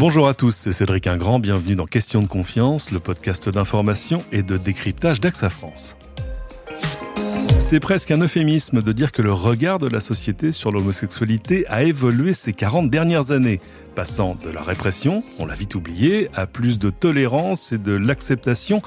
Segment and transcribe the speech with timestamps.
[0.00, 4.42] Bonjour à tous, c'est Cédric Ingrand, bienvenue dans Question de confiance, le podcast d'information et
[4.42, 5.98] de décryptage d'AXA France.
[7.58, 11.82] C'est presque un euphémisme de dire que le regard de la société sur l'homosexualité a
[11.82, 13.60] évolué ces 40 dernières années,
[13.94, 18.80] passant de la répression, on l'a vite oublié, à plus de tolérance et de l'acceptation,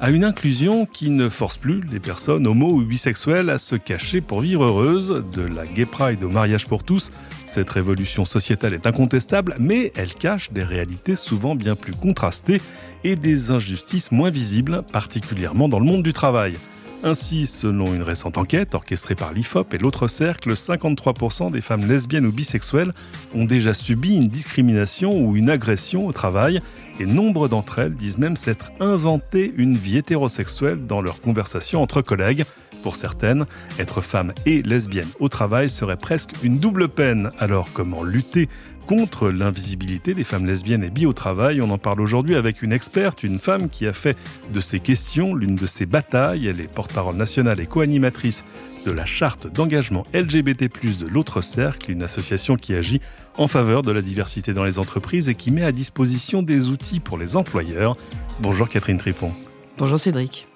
[0.00, 4.22] à une inclusion qui ne force plus les personnes homo ou bisexuelles à se cacher
[4.22, 7.12] pour vivre heureuses, de la gay pride au mariage pour tous.
[7.46, 12.62] Cette révolution sociétale est incontestable, mais elle cache des réalités souvent bien plus contrastées
[13.04, 16.54] et des injustices moins visibles, particulièrement dans le monde du travail.
[17.02, 22.26] Ainsi, selon une récente enquête orchestrée par l'IFOP et l'autre cercle, 53% des femmes lesbiennes
[22.26, 22.92] ou bisexuelles
[23.34, 26.60] ont déjà subi une discrimination ou une agression au travail,
[26.98, 32.02] et nombre d'entre elles disent même s'être inventé une vie hétérosexuelle dans leurs conversations entre
[32.02, 32.44] collègues.
[32.82, 33.46] Pour certaines,
[33.78, 37.30] être femme et lesbienne au travail serait presque une double peine.
[37.38, 38.48] Alors comment lutter
[38.86, 41.60] contre l'invisibilité des femmes lesbiennes et bi au travail?
[41.60, 44.16] On en parle aujourd'hui avec une experte, une femme qui a fait
[44.52, 46.46] de ces questions l'une de ses batailles.
[46.46, 48.44] Elle est porte-parole nationale et co-animatrice
[48.86, 53.00] de la charte d'engagement LGBT+, de l'autre cercle, une association qui agit
[53.36, 56.98] en faveur de la diversité dans les entreprises et qui met à disposition des outils
[57.00, 57.96] pour les employeurs.
[58.40, 59.32] Bonjour Catherine Tripon.
[59.76, 60.48] Bonjour Cédric.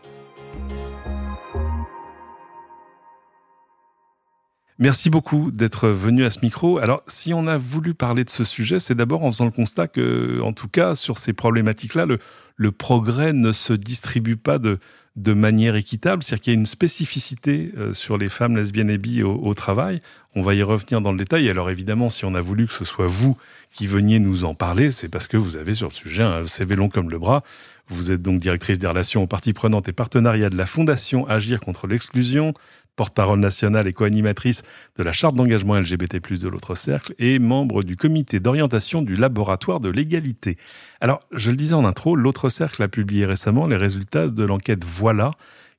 [4.79, 6.79] Merci beaucoup d'être venu à ce micro.
[6.79, 9.87] Alors, si on a voulu parler de ce sujet, c'est d'abord en faisant le constat
[9.87, 12.19] que, en tout cas, sur ces problématiques-là, le,
[12.57, 14.81] le progrès ne se distribue pas de,
[15.17, 16.23] de manière équitable.
[16.23, 19.55] C'est-à-dire qu'il y a une spécificité euh, sur les femmes lesbiennes et bi au, au,
[19.55, 20.03] travail.
[20.35, 21.49] On va y revenir dans le détail.
[21.49, 23.37] Alors évidemment, si on a voulu que ce soit vous
[23.71, 26.75] qui veniez nous en parler, c'est parce que vous avez sur le sujet un CV
[26.75, 27.45] long comme le bras.
[27.89, 31.61] Vous êtes donc directrice des relations aux parties prenantes et partenariats de la Fondation Agir
[31.61, 32.55] contre l'exclusion,
[32.97, 34.63] porte-parole nationale et co-animatrice
[34.97, 39.81] de la charte d'engagement LGBT+, de l'autre cercle, et membre du comité d'orientation du laboratoire
[39.81, 40.57] de l'égalité.
[41.01, 44.85] Alors, je le disais en intro, l'autre cercle a publié récemment les résultats de l'enquête
[44.85, 45.33] Voilà,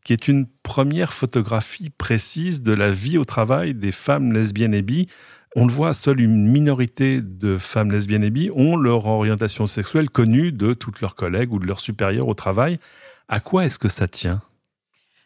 [0.03, 4.83] qui est une première photographie précise de la vie au travail des femmes lesbiennes et
[4.83, 5.07] bi.
[5.55, 10.09] On le voit, seule une minorité de femmes lesbiennes et bi ont leur orientation sexuelle
[10.09, 12.77] connue de toutes leurs collègues ou de leurs supérieurs au travail.
[13.29, 14.41] À quoi est-ce que ça tient?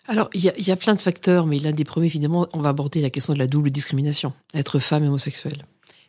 [0.09, 2.99] Alors, il y, a plein de facteurs, mais l'un des premiers, finalement, on va aborder
[2.99, 5.65] la question de la double discrimination, être femme et homosexuelle.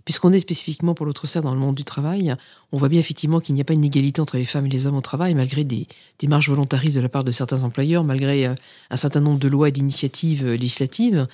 [0.06, 2.34] Puisqu'on est spécifiquement pour l'autre cercle dans le monde du travail,
[2.72, 4.86] on voit bien effectivement qu'il n'y a pas une égalité entre les femmes et les
[4.86, 5.86] hommes au travail, malgré des
[6.18, 8.54] démarches volontaristes de la part de certains employeurs, malgré euh,
[8.88, 11.26] un certain nombre de lois et d'initiatives euh, législatives.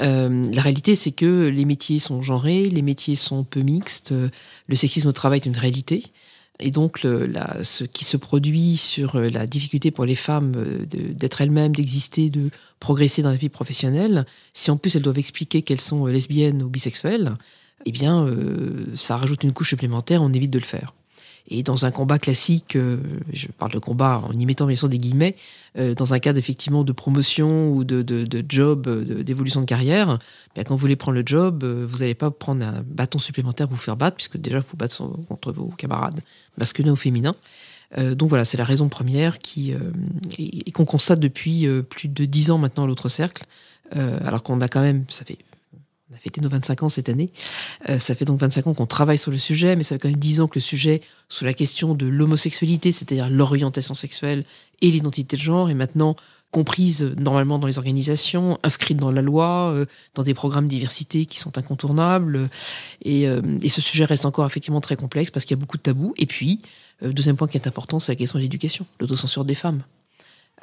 [0.00, 4.14] Euh, la réalité, c'est que les métiers sont genrés, les métiers sont peu mixtes,
[4.66, 6.04] le sexisme au travail est une réalité.
[6.60, 11.40] Et donc, ce qui se produit sur euh, la difficulté pour les femmes euh, d'être
[11.40, 15.80] elles-mêmes, d'exister, de progresser dans la vie professionnelle, si en plus elles doivent expliquer qu'elles
[15.80, 17.34] sont euh, lesbiennes ou bisexuelles,
[17.86, 20.94] eh bien, euh, ça rajoute une couche supplémentaire, on évite de le faire.
[21.48, 22.96] Et dans un combat classique, euh,
[23.32, 25.36] je parle de combat en y mettant bien sûr des guillemets,
[25.76, 28.88] euh, dans un cadre effectivement de promotion ou de, de, de job,
[29.22, 30.18] d'évolution de, carrière,
[30.54, 33.68] bien, quand vous voulez prendre le job, euh, vous n'allez pas prendre un bâton supplémentaire
[33.68, 36.20] pour vous faire battre, puisque déjà, faut battre contre vos camarades
[36.56, 37.34] masculins ou féminins.
[37.98, 39.78] Euh, donc voilà, c'est la raison première qui, euh,
[40.38, 43.44] et, et qu'on constate depuis plus de dix ans maintenant à l'autre cercle,
[43.90, 45.38] alors qu'on a quand même, ça fait
[46.10, 47.32] on a fêté nos 25 ans cette année.
[47.88, 50.10] Euh, ça fait donc 25 ans qu'on travaille sur le sujet, mais ça fait quand
[50.10, 54.44] même 10 ans que le sujet sur la question de l'homosexualité, c'est-à-dire l'orientation sexuelle
[54.82, 56.16] et l'identité de genre, est maintenant
[56.50, 61.38] comprise normalement dans les organisations, inscrite dans la loi, euh, dans des programmes diversité qui
[61.38, 62.48] sont incontournables.
[63.02, 65.78] Et, euh, et ce sujet reste encore effectivement très complexe parce qu'il y a beaucoup
[65.78, 66.14] de tabous.
[66.16, 66.60] Et puis,
[67.02, 69.82] deuxième point qui est important, c'est la question de l'éducation, l'autocensure des femmes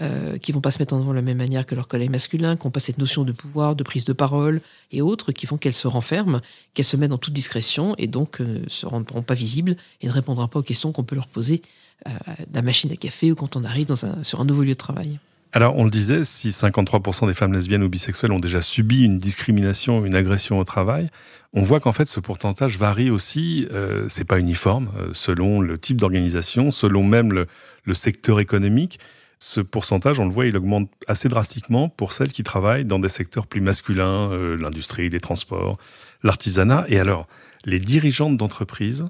[0.02, 2.10] euh, qui vont pas se mettre en avant de la même manière que leurs collègues
[2.10, 5.46] masculins, qui n'ont pas cette notion de pouvoir, de prise de parole et autres, qui
[5.46, 6.42] font qu'elles se renferment,
[6.74, 10.08] qu'elles se mettent dans toute discrétion et donc ne euh, se rendront pas visibles et
[10.08, 11.62] ne répondront pas aux questions qu'on peut leur poser
[12.08, 12.12] euh,
[12.54, 15.20] la machine à café ou quand on arrive sur un nouveau lieu de travail.
[15.54, 19.18] Alors, on le disait, si 53% des femmes lesbiennes ou bisexuelles ont déjà subi une
[19.18, 21.10] discrimination, une agression au travail,
[21.54, 23.68] on voit qu'en fait, ce pourcentage varie aussi.
[23.72, 27.46] Euh, c'est pas uniforme euh, selon le type d'organisation, selon même
[27.84, 29.00] le secteur économique
[29.42, 33.10] ce pourcentage, on le voit, il augmente assez drastiquement pour celles qui travaillent dans des
[33.10, 35.80] secteurs plus masculins, euh, l'industrie, les transports,
[36.22, 36.86] l'artisanat.
[36.90, 37.28] Et alors,
[37.66, 39.08] les dirigeantes d'entreprise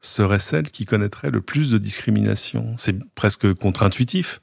[0.00, 2.74] seraient celles qui connaîtraient le plus de discrimination.
[2.78, 4.40] C'est presque contre-intuitif.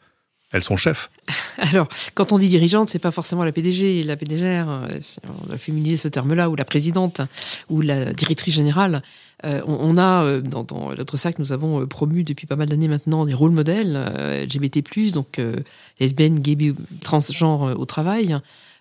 [0.51, 1.09] Elles sont chefs.
[1.57, 5.97] Alors, quand on dit dirigeante, c'est pas forcément la PDG, la PDGR, on a féminisé
[5.97, 7.21] ce terme-là, ou la présidente,
[7.69, 9.01] ou la directrice générale.
[9.43, 12.55] Euh, on, on, a, euh, dans, dans notre sac, nous avons euh, promu depuis pas
[12.55, 15.55] mal d'années maintenant des rôles modèles euh, LGBT+, donc euh,
[15.99, 18.37] lesbiennes, gays, transgenres au travail.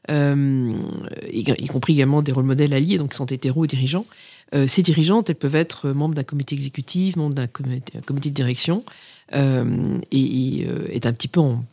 [0.08, 4.06] y, compris également des rôles modèles alliés, donc qui sont hétéros et dirigeants.
[4.66, 8.84] ces dirigeantes, elles peuvent être membres d'un comité exécutif, membres d'un comité, de direction,
[9.32, 11.64] et, être un petit peu en,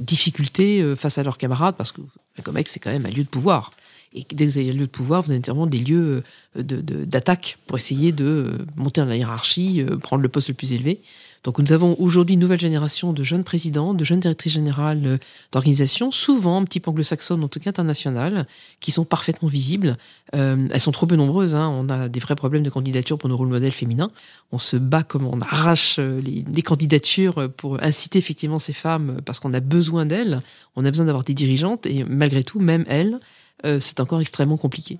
[0.00, 2.00] difficulté face à leurs camarades, parce que
[2.38, 3.72] un COMEX, c'est quand même un lieu de pouvoir.
[4.16, 6.22] Et dès que vous avez un lieu de pouvoir, vous avez vraiment des lieux
[6.56, 10.98] d'attaque pour essayer de monter dans la hiérarchie, prendre le poste le plus élevé.
[11.46, 15.18] Donc nous avons aujourd'hui une nouvelle génération de jeunes présidents, de jeunes directrices générales euh,
[15.52, 18.48] d'organisations, souvent un petit peu anglo-saxonnes, en tout cas internationales,
[18.80, 19.96] qui sont parfaitement visibles.
[20.34, 21.54] Euh, elles sont trop peu nombreuses.
[21.54, 21.68] Hein.
[21.68, 24.10] On a des vrais problèmes de candidature pour nos rôles modèles féminins.
[24.50, 29.38] On se bat comme on arrache euh, les, candidatures pour inciter effectivement ces femmes parce
[29.38, 30.42] qu'on a besoin d'elles.
[30.74, 33.20] On a besoin d'avoir des dirigeantes et malgré tout, même elles,
[33.62, 34.98] c'est encore extrêmement compliqué.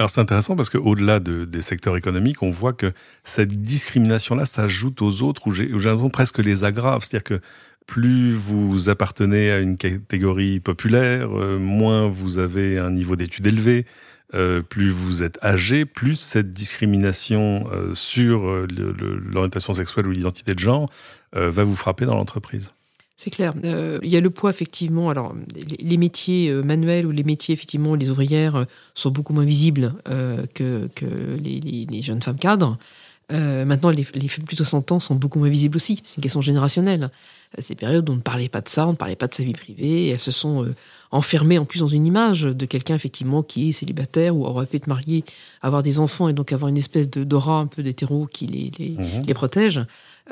[0.00, 5.02] Alors c'est intéressant parce qu'au-delà de, des secteurs économiques, on voit que cette discrimination-là s'ajoute
[5.02, 7.04] aux autres où j'ai l'impression presque les aggrave.
[7.04, 7.40] C'est-à-dire que
[7.86, 13.84] plus vous appartenez à une catégorie populaire, euh, moins vous avez un niveau d'études élevé,
[14.32, 20.60] euh, plus vous êtes âgé, plus cette discrimination euh, sur l'orientation sexuelle ou l'identité de
[20.60, 20.88] genre
[21.34, 22.72] va vous frapper dans l'entreprise.
[23.22, 23.52] C'est clair.
[23.66, 25.10] Euh, il y a le poids, effectivement.
[25.10, 28.64] Alors, les, métiers euh, manuels ou les métiers, effectivement, les ouvrières euh,
[28.94, 29.92] sont beaucoup moins visibles
[30.54, 30.88] que,
[31.44, 32.78] les, jeunes femmes cadres.
[33.28, 36.00] maintenant, les, les plus de 60 ans sont beaucoup moins visibles aussi.
[36.02, 37.10] C'est une question générationnelle.
[37.58, 39.42] Ces périodes où on ne parlait pas de ça, on ne parlait pas de sa
[39.42, 40.08] vie privée.
[40.08, 40.72] Elles se sont
[41.10, 44.76] enfermées en plus dans une image de quelqu'un, effectivement, qui est célibataire ou aurait pu
[44.76, 45.24] être marié,
[45.60, 48.70] avoir des enfants et donc avoir une espèce de d'aura un peu d'hétéro qui les,
[48.78, 49.80] les, mmh les protège.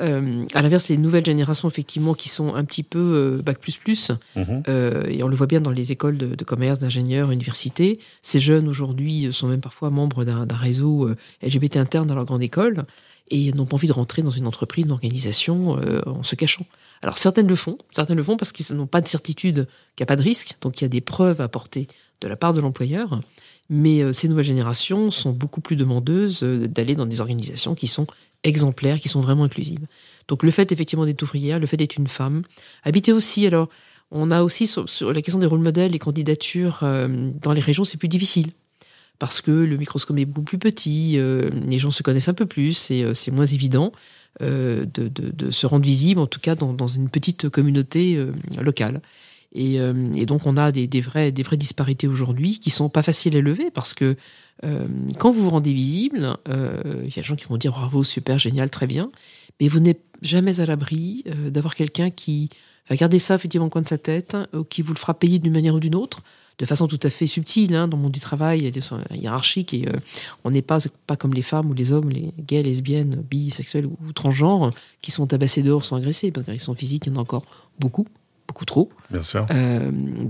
[0.01, 3.77] Euh, à l'inverse, les nouvelles générations, effectivement, qui sont un petit peu euh, bac plus
[3.77, 4.63] plus, mhm.
[4.69, 8.67] euh, et on le voit bien dans les écoles de, commerce, d'ingénieurs, universités, ces jeunes
[8.67, 11.09] aujourd'hui sont même parfois membres d'un réseau
[11.43, 12.85] LGBT interne dans leur grande école
[13.29, 15.77] et n'ont pas envie de rentrer dans une entreprise, une organisation
[16.07, 16.65] en se cachant.
[17.01, 20.03] Alors certaines le font, certaines le font parce qu'ils n'ont pas de certitude qu'il n'y
[20.03, 21.87] a pas de risque, donc il y a des preuves à apporter
[22.21, 23.21] de la part de l'employeur.
[23.69, 28.07] Mais ces nouvelles générations sont beaucoup plus demandeuses d'aller dans des organisations qui sont
[28.43, 29.85] exemplaires, qui sont vraiment inclusives.
[30.27, 32.43] Donc le fait effectivement d'être ouvrière, le fait d'être une femme,
[32.83, 33.69] habiter aussi, alors
[34.11, 37.83] on a aussi sur, la question des rôles modèles, les candidatures euh, dans les régions,
[37.83, 38.47] c'est plus difficile.
[39.19, 42.45] Parce que le microscope est beaucoup plus petit, euh, les gens se connaissent un peu
[42.45, 43.91] plus et euh, c'est moins évident
[44.39, 48.25] de, se rendre visible, en tout cas dans, une petite communauté
[48.61, 49.01] locale.
[49.53, 49.79] Et,
[50.25, 53.41] donc on a des, des, vraies, des vraies disparités aujourd'hui qui sont pas faciles à
[53.41, 54.15] lever parce que
[54.65, 54.87] euh,
[55.17, 58.03] quand vous vous rendez visible, euh, il y a des gens qui vont dire bravo,
[58.03, 59.11] super, génial, très bien,
[59.59, 62.49] mais vous n'êtes jamais à l'abri euh, d'avoir quelqu'un qui
[62.89, 65.39] va garder ça effectivement au coin de sa tête, ou qui vous le fera payer
[65.39, 66.23] d'une manière ou d'une autre,
[66.59, 67.73] de façon tout à fait subtile.
[67.73, 68.81] Hein, dans le monde du travail, il y a des
[69.17, 69.87] hiérarchiques et
[70.43, 73.97] on n'est pas, pas comme les femmes ou les hommes, les gays, lesbiennes, bisexuels ou,
[74.05, 74.71] ou transgenres,
[75.01, 76.31] qui sont tabassés dehors, sont agressés.
[76.31, 77.45] Parce sont physiques, il y en a encore
[77.79, 78.05] beaucoup,
[78.47, 78.89] beaucoup trop.
[79.09, 79.45] Bien sûr.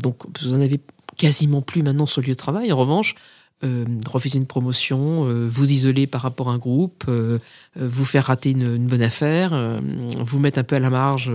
[0.02, 0.80] donc vous en avez
[1.18, 2.72] quasiment plus maintenant sur le lieu de travail.
[2.72, 3.16] En revanche,
[3.66, 7.40] euh, refuser une promotion, euh, vous isoler par rapport à un groupe, euh,
[7.76, 9.82] vous faire rater une, bonne affaire,
[10.18, 11.30] vous mettre un peu à la marge,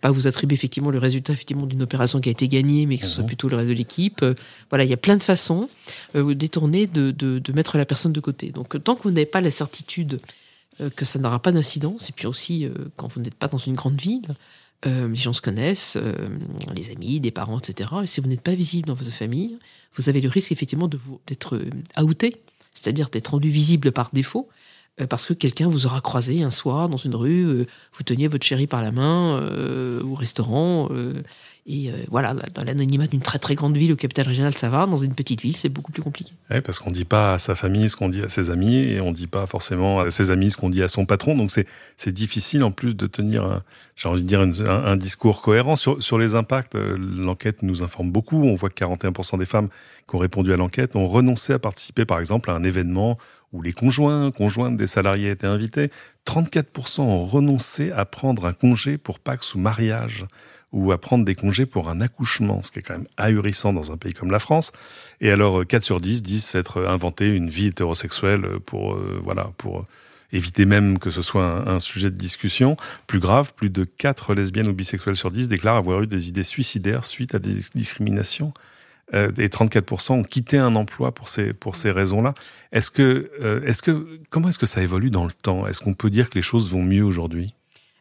[0.00, 3.04] pas vous attribuer effectivement le résultat effectivement d'une opération qui a été gagnée, mais que
[3.04, 3.28] ce soit mhm.
[3.28, 4.24] plutôt le reste de l'équipe.
[4.68, 5.68] voilà, il y a plein de façons
[6.14, 8.50] détournées de, de, mettre la personne de côté.
[8.50, 10.18] Donc tant que vous n'avez pas la certitude
[10.96, 14.00] que ça n'aura pas d'incidence, et puis aussi quand vous n'êtes pas dans une grande
[14.00, 14.34] ville,
[14.84, 15.98] les gens se connaissent,
[16.74, 17.90] les amis, des parents, etc.
[18.02, 19.58] Et si vous n'êtes pas visible dans votre famille,
[19.96, 22.42] vous avez le risque effectivement d'être euh, outé,
[22.74, 24.48] c'est-à-dire d'être rendu visible par défaut,
[25.00, 28.28] euh, parce que quelqu'un vous aura croisé un soir dans une rue, euh, vous teniez
[28.28, 29.40] votre chérie par la main
[30.02, 30.88] au restaurant,
[31.68, 34.86] et voilà, dans l'anonymat d'une très très grande ville au capital régional, ça va.
[34.86, 36.32] Dans une petite ville, c'est beaucoup plus compliqué.
[36.50, 38.76] Oui, parce qu'on ne dit pas à sa famille ce qu'on dit à ses amis,
[38.76, 41.36] et on ne dit pas forcément à ses amis ce qu'on dit à son patron.
[41.36, 43.62] Donc c'est difficile en plus de tenir,
[43.96, 45.74] j'ai envie de dire, un, discours cohérent.
[45.74, 48.44] Sur, sur les impacts, l'enquête nous informe beaucoup.
[48.44, 49.68] On voit que 41% des femmes
[50.08, 53.18] qui ont répondu à l'enquête ont renoncé à participer, par exemple, à un événement
[53.52, 55.90] où les conjoints, conjointes des salariés étaient invités.
[56.26, 60.26] 34% ont renoncé à prendre un congé pour Pax ou mariage
[60.72, 63.92] ou à prendre des congés pour un accouchement, ce qui est quand même ahurissant dans
[63.92, 64.72] un pays comme la France.
[65.20, 69.80] Et alors, 4 sur 10 disent s'être inventé une vie hétérosexuelle pour, euh, voilà, pour
[69.80, 69.86] euh,
[70.32, 72.76] éviter même que ce soit un, sujet de discussion.
[73.06, 76.42] Plus grave, plus de 4 lesbiennes ou bisexuelles sur 10 déclarent avoir eu des idées
[76.42, 78.52] suicidaires suite à des discriminations
[79.14, 82.34] euh, et 34% ont quitté un emploi pour ces, pour ces raisons-là.
[82.72, 85.66] Est-ce que, euh, est-ce que, comment est-ce que ça évolue dans le temps?
[85.66, 87.54] Est-ce qu'on peut dire que les choses vont mieux aujourd'hui?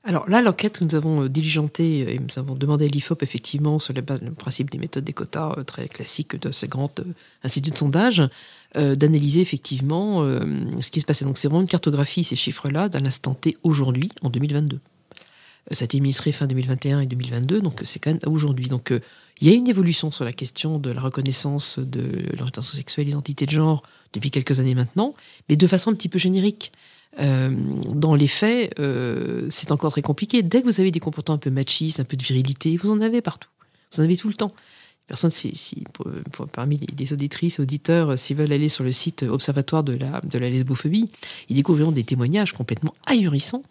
[0.04, 3.78] Alors là, l'enquête que nous avons euh, diligentée et nous avons demandé à l'IFOP effectivement
[3.78, 6.92] sur le principe des méthodes des quotas très classiques de ces grands
[7.44, 8.24] instituts de sondage,
[8.76, 10.22] d'analyser effectivement
[10.82, 11.24] ce qui se passait.
[11.24, 14.80] Donc c'est vraiment une cartographie, ces chiffres-là, d'un instant T aujourd'hui, en 2022.
[15.72, 18.68] Ça a été administré fin 2021 et 2022, donc c'est quand même aujourd'hui.
[18.68, 18.92] Donc
[19.42, 23.46] il y a une évolution sur la question de la reconnaissance de l'orientation sexuelle, l'identité
[23.46, 25.14] de genre depuis quelques années maintenant,
[25.50, 26.72] mais de façon un petit peu générique.
[27.20, 27.50] Euh,
[27.94, 30.44] dans les faits, euh, c'est encore très compliqué.
[30.44, 33.02] Dès que vous avez des comportements un peu machistes, un peu de virilité, vous en
[33.02, 33.50] avez partout.
[33.92, 34.54] Vous en avez tout le temps.
[36.52, 40.40] Parmi les, auditrices, auditeurs, euh, s'ils veulent aller sur le site Observatoire de la, de
[40.40, 41.10] la lesbophobie,
[41.50, 43.64] ils découvriront des témoignages complètement ahurissants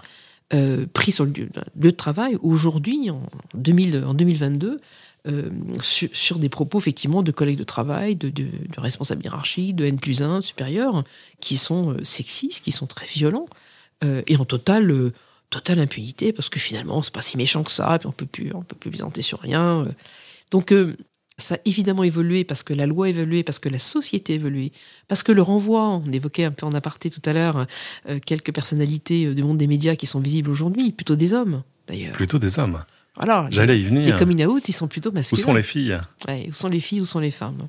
[0.93, 2.37] pris sur le lieu de travail.
[2.41, 3.21] Aujourd'hui, en,
[3.55, 4.81] 2000, en 2022,
[5.27, 5.49] euh,
[5.81, 10.43] sur, des propos effectivement de collègues de travail, de, responsables hiérarchiques, de N plus 1
[10.43, 11.03] supérieurs,
[11.41, 13.47] qui sont euh, sexistes, qui sont très violents,
[14.05, 15.13] euh, et en totale,
[15.49, 18.53] totale impunité, parce que finalement, c'est pas si méchant que ça, puis on peut plus,
[18.55, 19.87] on peut plus plaisanter sur rien.
[20.51, 20.75] Donc,
[21.39, 24.37] ça a évidemment évolué parce que la loi a évolué, parce que la société a
[24.37, 24.73] évolué,
[25.09, 27.67] parce que le renvoi, on évoquait un peu en aparté tout à l'heure
[28.27, 32.13] quelques personnalités du monde des médias qui sont visibles aujourd'hui, plutôt des hommes d'ailleurs.
[32.13, 32.85] Plutôt des hommes.
[33.17, 33.47] Voilà.
[33.51, 34.13] J'allais y venir.
[34.13, 35.43] Les coming out, ils sont plutôt masculins.
[35.43, 37.69] Où sont les filles Où sont les filles Où sont les femmes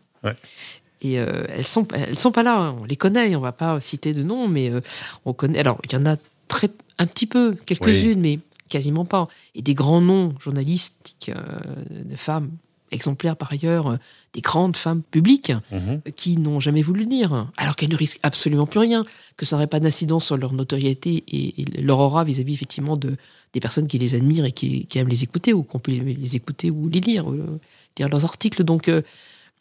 [1.02, 2.58] Et euh, elles sont elles sont pas là.
[2.58, 2.78] Hein.
[2.82, 3.36] On les connaît.
[3.36, 4.82] On va pas citer de noms, mais euh,
[5.26, 5.60] on connaît.
[5.60, 9.28] Alors il y en a très un petit peu, quelques-unes, mais quasiment pas.
[9.54, 11.44] Et des grands noms journalistiques euh,
[11.90, 12.50] de femmes
[12.92, 13.98] exemplaires par ailleurs,
[14.34, 16.02] des grandes femmes publiques mhm.
[16.16, 19.06] qui n'ont jamais voulu le dire, alors qu'elles ne risquent absolument plus rien,
[19.38, 23.16] que ça n'aurait pas d'incidence sur leur notoriété et, leur aura vis-à-vis effectivement de,
[23.54, 26.70] des personnes qui les admirent et qui, aiment les écouter, ou qu'on peut les, écouter
[26.72, 27.60] ou les lire, euh,
[27.98, 28.64] lire leurs articles.
[28.64, 29.02] Donc, euh,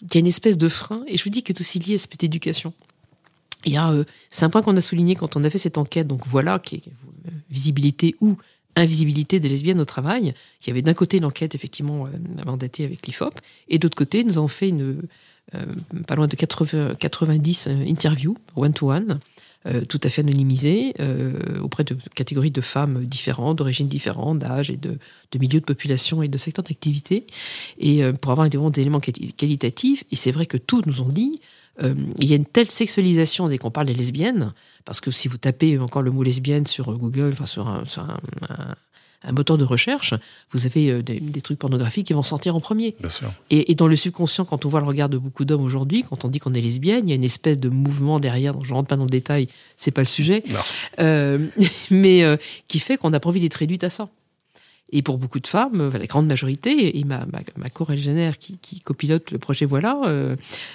[0.03, 1.95] il y a une espèce de frein, et je vous dis que c'est aussi lié
[1.95, 2.73] à cette éducation.
[3.67, 6.59] Euh, c'est un point qu'on a souligné quand on a fait cette enquête, donc voilà,
[6.59, 6.83] qui est
[7.51, 8.37] visibilité ou
[8.77, 10.35] invisibilité des lesbiennes au travail.
[10.63, 12.09] Il y avait d'un côté l'enquête, effectivement,
[12.45, 13.35] mandatée avec l'IFOP,
[13.69, 15.03] et d'autre côté, nous avons fait une,
[16.07, 19.21] pas loin de 80, 90 interviews, one-to-one,
[19.67, 24.71] euh, tout à fait anonymisé euh, auprès de catégories de femmes différentes, d'origines différentes, d'âge
[24.71, 24.99] et de,
[25.39, 27.27] milieux de population et de secteurs d'activité,
[27.79, 30.05] et euh, pour avoir des éléments qualitatifs.
[30.11, 31.41] Et c'est vrai que tous nous ont dit
[31.83, 34.53] il y a une telle sexualisation dès qu'on parle des lesbiennes,
[34.85, 37.85] parce que si vous tapez encore le mot lesbienne sur Google, enfin sur un,
[39.25, 40.15] un moteur de recherche,
[40.53, 42.95] vous avez euh, des, trucs pornographiques qui vont sortir en premier.
[43.01, 43.33] Bien sûr.
[43.51, 46.29] Et, dans le subconscient, quand on voit le regard de beaucoup d'hommes aujourd'hui, quand on
[46.29, 48.75] dit qu'on est lesbienne, il y a une espèce de mouvement derrière, dont je ne
[48.75, 50.45] rentre pas dans le détail, c'est pas le sujet,
[51.01, 51.49] euh,
[51.91, 52.37] mais euh,
[52.69, 54.09] qui fait qu'on n'a pas envie d'être réduite à ça.
[54.93, 57.69] Et pour beaucoup de femmes, la grande majorité, et ma, ma, ma
[58.33, 60.01] qui, qui, copilote le projet Voilà,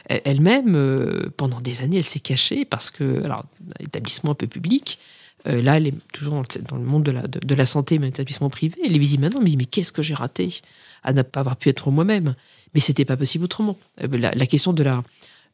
[0.10, 3.46] elle-même, pendant des années, elle s'est cachée parce que, alors,
[3.80, 5.00] établissement un peu public,
[5.48, 8.50] euh, là, elle est toujours dans le, monde de la, de, la santé, mais établissement
[8.50, 8.75] privé.
[8.86, 10.62] Elle est visible maintenant, elle me dit Mais qu'est-ce que j'ai raté
[11.04, 12.36] à ne pas avoir pu être moi-même?
[12.74, 13.78] Mais c'était pas possible autrement.
[14.01, 15.04] Euh, la, question de la.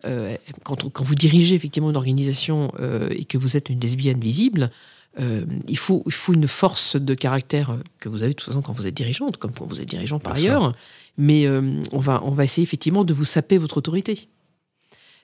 [0.06, 2.72] Euh, quand, quand, vous dirigez effectivement une organisation
[3.10, 4.72] et que vous êtes une lesbienne visible,
[5.17, 8.74] il, faut, il faut une force de caractère que vous avez de toute façon quand
[8.74, 10.74] vous êtes dirigeante, comme quand vous êtes dirigeant par ailleurs.
[11.17, 14.27] Mais on, va, on va essayer effectivement de vous saper votre autorité.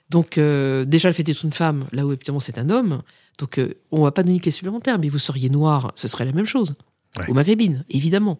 [0.09, 3.01] Donc, déjà, le fait d'être une femme, là où évidemment c'est un homme,
[3.41, 6.25] donc, on euh, on va pas donner une supplémentaire, mais vous seriez noir, ce serait
[6.25, 6.75] la même chose.
[7.27, 8.39] Ou maghrébine, évidemment.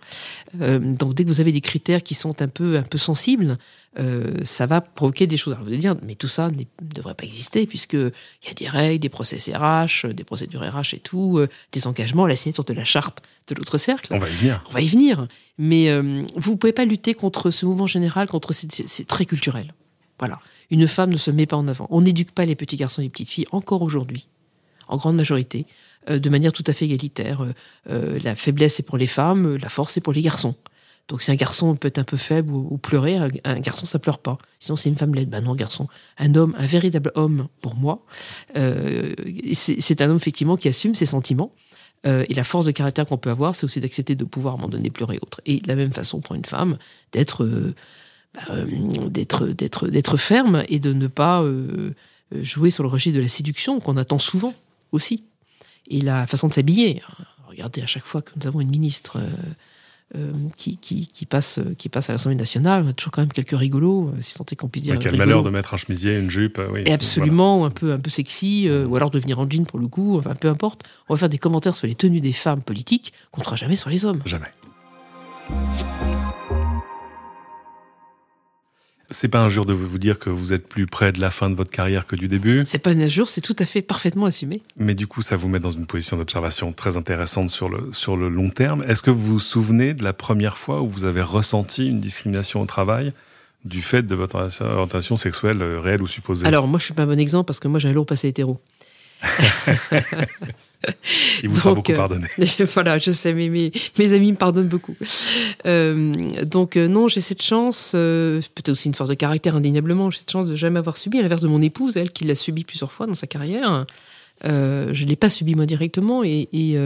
[0.61, 3.57] Euh, donc, dès que vous avez des critères qui sont un peu, un peu sensibles,
[3.99, 5.53] euh, ça va provoquer des choses.
[5.53, 8.11] Alors, vous allez dire, mais tout ça ne devrait pas exister, puisqu'il
[8.47, 11.41] y a des règles, des process RH, des procédures RH et tout,
[11.73, 14.13] des engagements, la signature de la charte de l'autre cercle.
[14.13, 14.63] On va y venir.
[14.69, 15.27] On va y venir.
[15.57, 19.73] Mais vous ne pouvez pas lutter contre ce mouvement général, contre c'est très culturel.
[20.17, 20.39] Voilà.
[20.69, 21.87] Une femme ne se met pas en avant.
[21.89, 24.29] On n'éduque pas les petits garçons et les petites filles, encore aujourd'hui
[24.91, 27.41] en grande majorité, euh, de manière tout à fait égalitaire.
[27.41, 27.53] Euh,
[27.89, 30.55] euh, la faiblesse est pour les femmes, la force est pour les garçons.
[31.07, 34.19] Donc si un garçon peut être un peu faible ou, pleurer, un, garçon ça pleure
[34.19, 34.37] pas.
[34.59, 35.29] Sinon c'est une femme laide.
[35.29, 35.87] Ben non, garçon.
[36.17, 38.05] Un homme, un véritable homme pour moi,
[38.55, 41.51] c'est un homme effectivement qui assume ses sentiments.
[42.05, 44.89] et la force de caractère qu'on peut avoir, c'est aussi d'accepter de pouvoir moment donné
[44.89, 45.41] pleurer autre.
[45.45, 46.77] Et de la même façon pour une femme,
[47.11, 47.45] d'être
[48.33, 48.55] bah,
[49.09, 51.43] d'être d'être d'être ferme et de ne pas
[52.31, 54.53] jouer sur le registre de la séduction qu'on attend souvent
[54.93, 55.25] aussi.
[55.89, 57.01] Et la façon de s'habiller.
[57.47, 61.89] Regardez, à chaque fois que nous avons une ministre euh, euh, qui, qui, passe, qui
[61.89, 64.55] passe à l'Assemblée nationale, on a toujours quand même quelques rigolos, euh, si tant est
[64.55, 64.97] qu'on puisse dire.
[64.99, 66.61] qui a le malheur de mettre un chemisier, une jupe.
[66.71, 69.79] oui, et absolument, un, peu, un peu sexy, ou alors de venir en jean pour
[69.79, 70.83] le coup, enfin peu importe.
[71.09, 73.75] On va faire des commentaires sur les tenues des femmes politiques qu'on ne fera jamais
[73.75, 74.21] sur les hommes.
[74.25, 74.51] Jamais.
[79.11, 81.49] C'est pas un jour de vous dire que vous êtes plus près de la fin
[81.49, 82.63] de votre carrière que du début.
[82.65, 84.61] C'est pas un jour, c'est tout à fait parfaitement assumé.
[84.77, 88.15] Mais du coup, ça vous met dans une position d'observation très intéressante sur le, sur
[88.15, 88.83] le long terme.
[88.87, 92.61] Est-ce que vous vous souvenez de la première fois où vous avez ressenti une discrimination
[92.61, 93.11] au travail
[93.65, 96.47] du fait de votre orientation sexuelle euh, réelle ou supposée?
[96.47, 98.29] Alors, moi, je suis pas un bon exemple parce que moi, j'ai un lourd passé
[98.29, 98.61] hétéro.
[101.43, 102.27] Il vous sera beaucoup pardonné.
[102.73, 104.95] voilà, je sais, mais mes, mes, amis me pardonnent beaucoup.
[105.65, 110.49] donc non, j'ai cette chance, peut-être aussi une force de caractère indéniablement, j'ai cette chance
[110.49, 113.07] de jamais avoir subi, à l'inverse de mon épouse, elle qui l'a subi plusieurs fois
[113.07, 113.85] dans sa carrière.
[114.43, 116.77] je ne l'ai pas subi moi directement et, et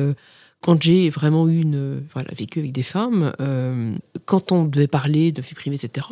[0.65, 3.93] quand j'ai vraiment eu une, voilà, vécu avec des femmes, euh,
[4.25, 6.07] quand on devait parler de vie privée, etc.,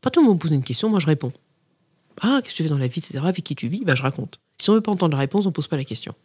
[0.00, 1.32] pas tout le monde me pose une question, moi je réponds.
[2.20, 3.84] Ah, qu'est-ce que tu fais dans la vie, etc., avec qui tu vis?
[3.84, 4.40] Bah, Je raconte.
[4.60, 6.16] Si on ne veut pas entendre la réponse, on ne pose pas la question.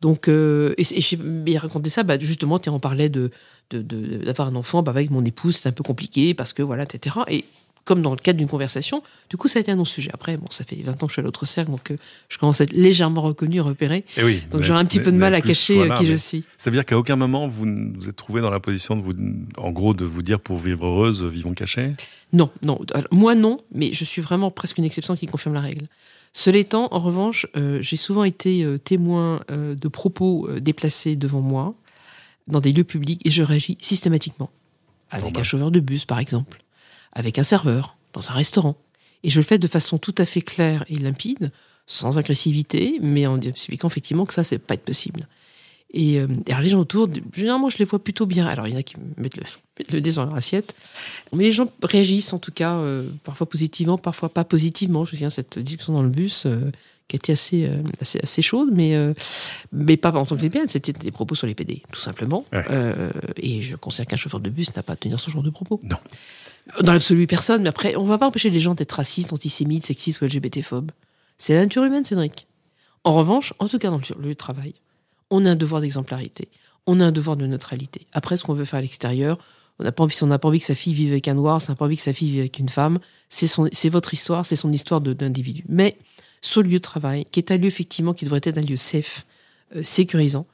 [0.00, 3.30] Donc, euh, et, et j'ai raconté ça, bah, justement, on parlait de,
[3.70, 7.16] d'avoir un enfant bah, avec mon épouse, c'est un peu compliqué parce que voilà, etc.
[7.28, 7.44] Et
[7.84, 9.02] comme dans le cadre d'une conversation.
[9.30, 10.10] Du coup, ça a été un non-sujet.
[10.12, 11.96] Après, bon, ça fait 20 ans que je suis à l'autre cercle, donc euh,
[12.28, 13.98] je commence à être légèrement reconnu, repéré.
[13.98, 16.14] Et eh oui, donc j'aurai un petit peu de mal à cacher euh, qui je
[16.14, 16.44] suis.
[16.58, 19.12] Ça veut dire qu'à aucun moment vous vous êtes trouvé dans la position de vous,
[19.56, 21.92] en gros, de vous dire pour vivre heureuse, vivons cachés?
[22.32, 22.80] Non, non.
[23.12, 25.86] moi, non, mais je suis vraiment presque une exception qui confirme la règle.
[26.34, 31.74] Cela étant, en revanche, euh, j'ai souvent été témoin de propos déplacés devant moi
[32.48, 34.50] dans des lieux publics et je réagis systématiquement.
[35.10, 36.64] Avec un chauffeur de bus, par exemple
[37.14, 38.76] avec un serveur, dans un restaurant.
[39.22, 41.50] Et je le fais de façon tout à fait claire et limpide,
[41.86, 45.28] sans agressivité, mais en expliquant effectivement que ça, c'est pas être possible.
[45.94, 48.46] Et, euh, alors les gens autour, généralement, je les vois plutôt bien.
[48.46, 49.44] Alors il y en a qui mettent le,
[49.92, 50.74] le dé dans leur assiette,
[51.32, 55.04] mais les gens réagissent en tout cas, euh, parfois positivement, parfois pas positivement.
[55.04, 56.44] Je me souviens cette discussion dans le bus.
[56.44, 56.70] Euh,
[57.06, 57.68] qui était assez,
[58.00, 58.96] assez, assez, chaude, mais,
[59.72, 62.46] mais pas en tant que lesbienne, c'était des propos sur les PD, tout simplement.
[63.36, 65.78] et je considère qu'un chauffeur de bus n'a pas à tenir ce genre de propos.
[65.82, 65.98] Non.
[66.80, 67.60] Dans l'absolu, personne.
[67.60, 70.92] Mais après, on va pas empêcher les gens d'être racistes, antisémites, sexistes ou LGBT-phobes.
[71.36, 72.46] C'est la nature humaine, Cédric.
[73.04, 74.72] En revanche, en tout cas dans le lieu de travail,
[75.30, 76.48] on a un devoir d'exemplarité.
[76.86, 78.06] On a un devoir de neutralité.
[78.12, 79.38] Après, ce qu'on veut faire à l'extérieur,
[79.78, 81.34] on n'a pas envie, si on n'a pas envie que sa fille vive avec un
[81.34, 84.14] noir, si on n'a pas envie que sa fille vive avec une femme, c'est votre
[84.14, 85.64] histoire, c'est son histoire d'individu.
[85.68, 85.96] Mais
[86.42, 89.26] ce lieu de travail, qui est un lieu effectivement qui devrait être un lieu safe,
[89.74, 90.46] euh, sécurisant,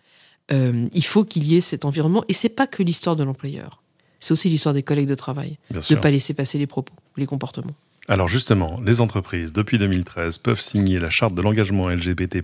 [0.53, 2.25] euh, il faut qu'il y ait cet environnement.
[2.29, 3.81] Et c'est pas que l'histoire de l'employeur
[4.21, 5.59] c'est aussi l'histoire des collègues de travail.
[5.71, 7.75] de ne pas laisser passer les propos, les comportements.
[8.09, 12.43] Alors justement, les entreprises, depuis 2013, peuvent signer la charte de l'engagement LGBT+.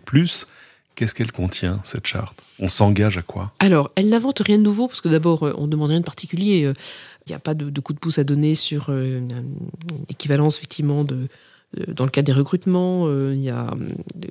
[0.97, 2.43] Qu'est-ce qu'elle contient, cette charte?
[2.59, 3.53] On s'engage à quoi?
[3.59, 6.05] Alors, elle n'invente rien de nouveau, parce que d'abord, euh, on ne demande rien de
[6.05, 6.65] particulier.
[6.65, 6.73] Euh,
[7.27, 9.45] il n'y a pas de, coup de pouce à donner sur euh, une,
[10.09, 11.29] équivalence, effectivement, de,
[11.89, 13.11] dans le cas des recrutements.
[13.31, 13.75] Y a,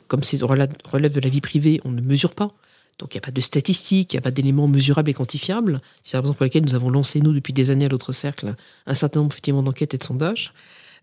[0.08, 2.51] comme c'est relève de la vie privée, on ne mesure pas.
[2.97, 5.82] Donc il n'y a pas de statistiques, il n'y a pas d'éléments mesurables et quantifiables.
[6.01, 8.56] C'est la raison pour laquelle nous avons lancé, nous, depuis des années à l'autre cercle,
[8.88, 10.54] un certain nombre d'enquêtes et de sondages.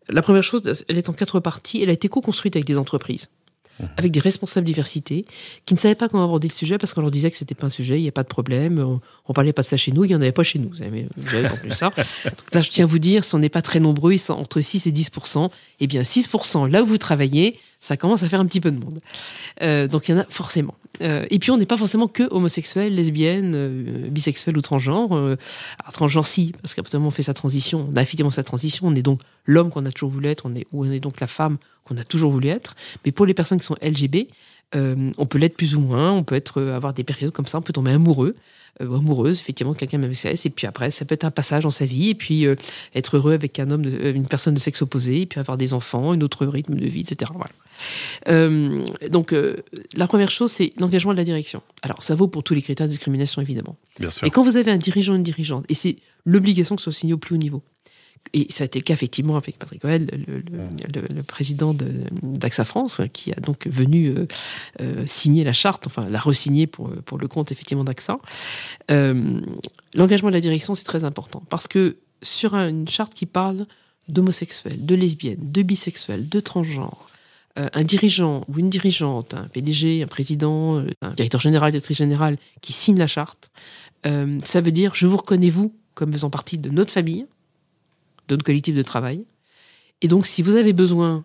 [0.09, 1.83] La première chose, elle est en quatre parties.
[1.83, 3.29] Elle a été co-construite avec des entreprises.
[3.81, 3.85] Mmh.
[3.97, 5.25] avec des responsables diversité
[5.65, 7.69] qui ne savaient pas comment aborder le sujet parce qu'on leur disait que c'était pas
[7.69, 9.93] un sujet, il n'y a pas de problème, on, ne parlait pas de ça chez
[9.93, 10.69] nous, il n'y en avait pas chez nous.
[10.69, 11.07] Vous avez,
[11.47, 11.91] entendu ça.
[12.25, 14.87] Donc là, je tiens à vous dire, si on n'est pas très nombreux, entre 6
[14.87, 15.49] et 10%
[15.81, 18.79] eh bien 6% là où vous travaillez, ça commence à faire un petit peu de
[18.79, 19.01] monde.
[19.63, 20.75] Euh, donc il y en a forcément.
[21.01, 25.13] Euh, et puis on n'est pas forcément que homosexuel, lesbienne, euh, bisexuel ou transgenre.
[25.13, 28.95] alors transgenre si, parce qu'après on fait sa transition, on a effectivement sa transition, on
[28.95, 31.27] est donc l'homme qu'on a toujours voulu être, on est, ou on est donc la
[31.27, 32.75] femme qu'on a toujours voulu être.
[33.05, 34.31] Mais pour les personnes qui sont LGB, euh,
[34.75, 37.59] on peut l'être plus ou moins, on peut être, euh, avoir des périodes comme ça,
[37.59, 38.37] on peut tomber amoureux,
[38.81, 41.71] euh, amoureuse, effectivement, quelqu'un même sexe, et puis après, ça peut être un passage dans
[41.71, 42.47] sa vie, et puis
[42.95, 46.13] être heureux avec un homme, une personne de sexe opposé, et puis avoir des enfants,
[46.13, 47.31] un autre rythme de vie, etc.
[49.11, 49.35] donc,
[49.95, 51.63] la première chose, c'est l'engagement de la direction.
[51.83, 53.77] Alors, ça vaut pour tous les critères de discrimination, évidemment.
[53.99, 54.27] Bien sûr.
[54.27, 57.13] Et quand vous avez un dirigeant, une dirigeante, et c'est l'obligation que ce soit signé
[57.13, 57.63] au plus haut niveau,
[58.35, 63.33] et ça a été le cas effectivement avec Patrick Coel, le, président d'AXA France, qui
[63.33, 64.27] a donc venu euh,
[64.81, 68.19] euh, signer la charte, enfin la resigner pour, pour le compte effectivement d'AXA.
[68.91, 69.41] Euh,
[69.95, 73.67] l'engagement de la direction, c'est très important parce que sur une charte qui parle
[74.09, 77.09] d'homosexuels, de lesbiennes, de bisexuels, de transgenres,
[77.55, 82.73] un dirigeant ou une dirigeante, un PDG, un président, un directeur général, directrice générale qui
[82.73, 83.51] signe la charte,
[84.05, 87.27] ça veut dire je vous reconnais vous comme faisant partie de notre famille,
[88.31, 89.25] notre collectif de travail.
[90.01, 91.25] Et donc, si vous avez besoin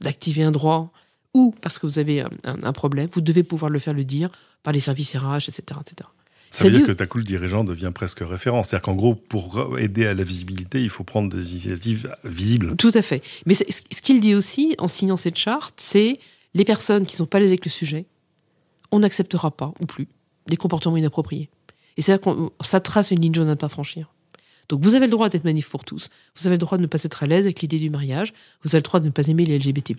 [0.00, 0.92] d'activer un droit
[1.34, 4.30] ou parce que vous avez un, problème, vous devez pouvoir le faire le dire
[4.62, 5.80] par les services RH, etc.
[5.80, 6.08] etc.
[6.50, 8.62] Ça veut dire que ta coup, le dirigeant devient presque référent.
[8.62, 12.74] C'est-à-dire qu'en gros, pour aider à la visibilité, il faut prendre des initiatives visibles.
[12.76, 13.22] Tout à fait.
[13.44, 16.18] Mais ce qu'il dit aussi, en signant cette charte, c'est
[16.54, 18.06] les personnes qui ne sont pas les avec le sujet,
[18.90, 20.08] on n'acceptera pas, ou plus,
[20.46, 21.50] des comportements inappropriés.
[21.98, 22.30] Et c'est que
[22.62, 24.10] ça trace une ligne jaune à ne pas franchir.
[24.68, 26.10] Donc vous avez le droit d'être manif pour tous.
[26.36, 28.32] Vous avez le droit de ne pas être à l'aise avec l'idée du mariage.
[28.62, 29.94] Vous avez le droit de ne pas aimer les LGBT.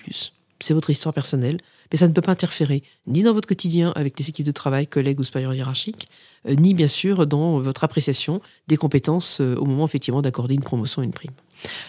[0.62, 1.58] C'est votre histoire personnelle,
[1.92, 4.88] mais ça ne peut pas interférer ni dans votre quotidien avec les équipes de travail,
[4.88, 6.08] collègues ou supérieurs hiérarchiques,
[6.48, 10.62] euh, ni bien sûr dans votre appréciation des compétences euh, au moment effectivement d'accorder une
[10.62, 11.32] promotion ou une prime.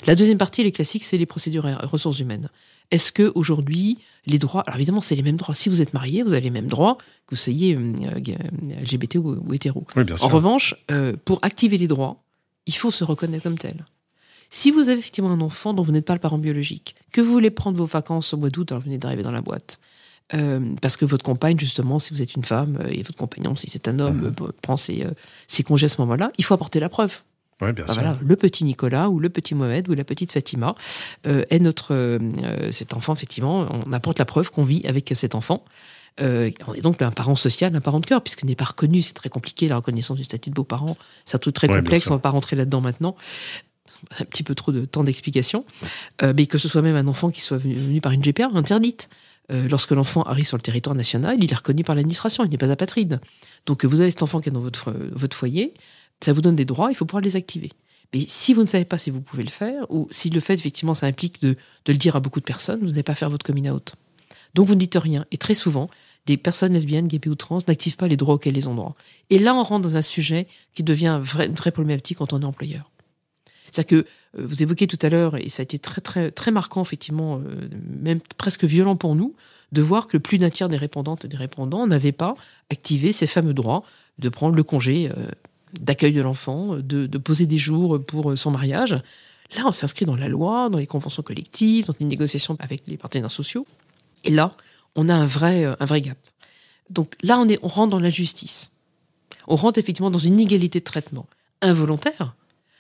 [0.07, 2.49] La deuxième partie, les classiques, c'est les procédures et ressources humaines.
[2.93, 5.55] Est-ce que aujourd'hui les droits, alors évidemment c'est les mêmes droits.
[5.55, 9.85] Si vous êtes marié, vous avez les mêmes droits que vous soyez LGBT ou, hétéro.
[9.97, 10.75] en revanche,
[11.25, 12.21] pour activer les droits,
[12.71, 13.85] il faut se reconnaître comme tel.
[14.49, 17.33] Si vous avez effectivement un enfant dont vous n'êtes pas le parent biologique, que vous
[17.33, 19.81] voulez prendre vos vacances au mois d'août, alors vous venez d'arriver dans la boîte,
[20.35, 23.57] euh, parce que votre compagne, justement, si vous êtes une femme, euh, et votre compagnon,
[23.57, 24.35] si c'est un homme, mhm.
[24.41, 25.05] euh, prend ses,
[25.65, 27.23] congés à ce moment-là, il faut apporter la preuve.
[27.61, 28.01] Oui, bien sûr.
[28.23, 30.75] le petit Nicolas ou le petit Mohamed ou la petite Fatima
[31.25, 32.19] est notre
[32.71, 33.69] cet enfant effectivement.
[33.87, 35.63] On apporte la preuve qu'on vit avec cet enfant.
[36.19, 39.03] On est donc un parent social, un parent de cœur, puisqu'il n'est pas reconnu.
[39.03, 40.97] C'est très compliqué la reconnaissance du statut de beau-parent.
[41.25, 42.09] C'est un truc très complexe.
[42.09, 43.17] On ne va pas rentrer là-dedans maintenant
[44.19, 45.67] un petit peu trop de temps d'explication,
[46.23, 49.11] mais que ce soit même un enfant qui soit venu par une GPA interdite.
[49.51, 52.59] Euh, lorsque l'enfant arrive sur le territoire national, il est reconnu par l'administration, il n'est
[52.59, 53.21] pas apatride.
[53.67, 55.75] Donc vous avez cet enfant qui est dans votre, votre foyer,
[56.21, 57.71] ça vous donne des droits, il faut pouvoir les activer.
[58.15, 60.55] Mais si vous ne savez pas si vous pouvez le faire, ou si le fait,
[60.55, 63.45] effectivement, ça implique de, le dire à beaucoup de personnes, vous n'allez pas faire votre
[63.45, 63.95] coming out.
[64.55, 65.25] Donc vous ne dites rien.
[65.31, 65.89] Et très souvent,
[66.27, 68.95] des personnes lesbiennes, gays ou trans n'activent pas les droits auxquels ils ont droit.
[69.31, 72.91] Et là, on rentre dans un sujet qui devient vraie problématique quand on est employeur.
[73.71, 74.09] C'est-à-dire que
[74.39, 77.39] euh, vous évoquez tout à l'heure, et ça a été très, très, très marquant, effectivement,
[77.39, 77.69] euh,
[78.01, 79.35] même presque violent pour nous,
[79.73, 82.35] de voir que plus d'un tiers des répondantes et des répondants n'avaient pas
[82.71, 83.85] activé ces fameux droits
[84.19, 85.29] de prendre le congé euh,
[85.81, 89.01] d'accueil de l'enfant, de, poser des jours pour son mariage.
[89.57, 92.97] Là, on s'inscrit dans la loi, dans les conventions collectives, dans les négociations avec les
[92.97, 93.67] partenaires sociaux.
[94.25, 94.57] Et là,
[94.97, 96.19] on a un vrai, un vrai gap.
[96.91, 98.73] Donc là, on, est, on rentre dans la justice.
[99.47, 101.27] On rentre effectivement dans une inégalité de traitement
[101.63, 102.35] involontaire,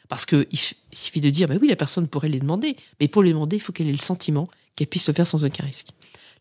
[0.08, 0.46] parce qu'il
[0.92, 3.60] suffit de dire, bah oui, la personne pourrait les demander, mais pour les demander, il
[3.60, 5.88] faut qu'elle ait le sentiment qu'elle puisse le faire sans aucun risque.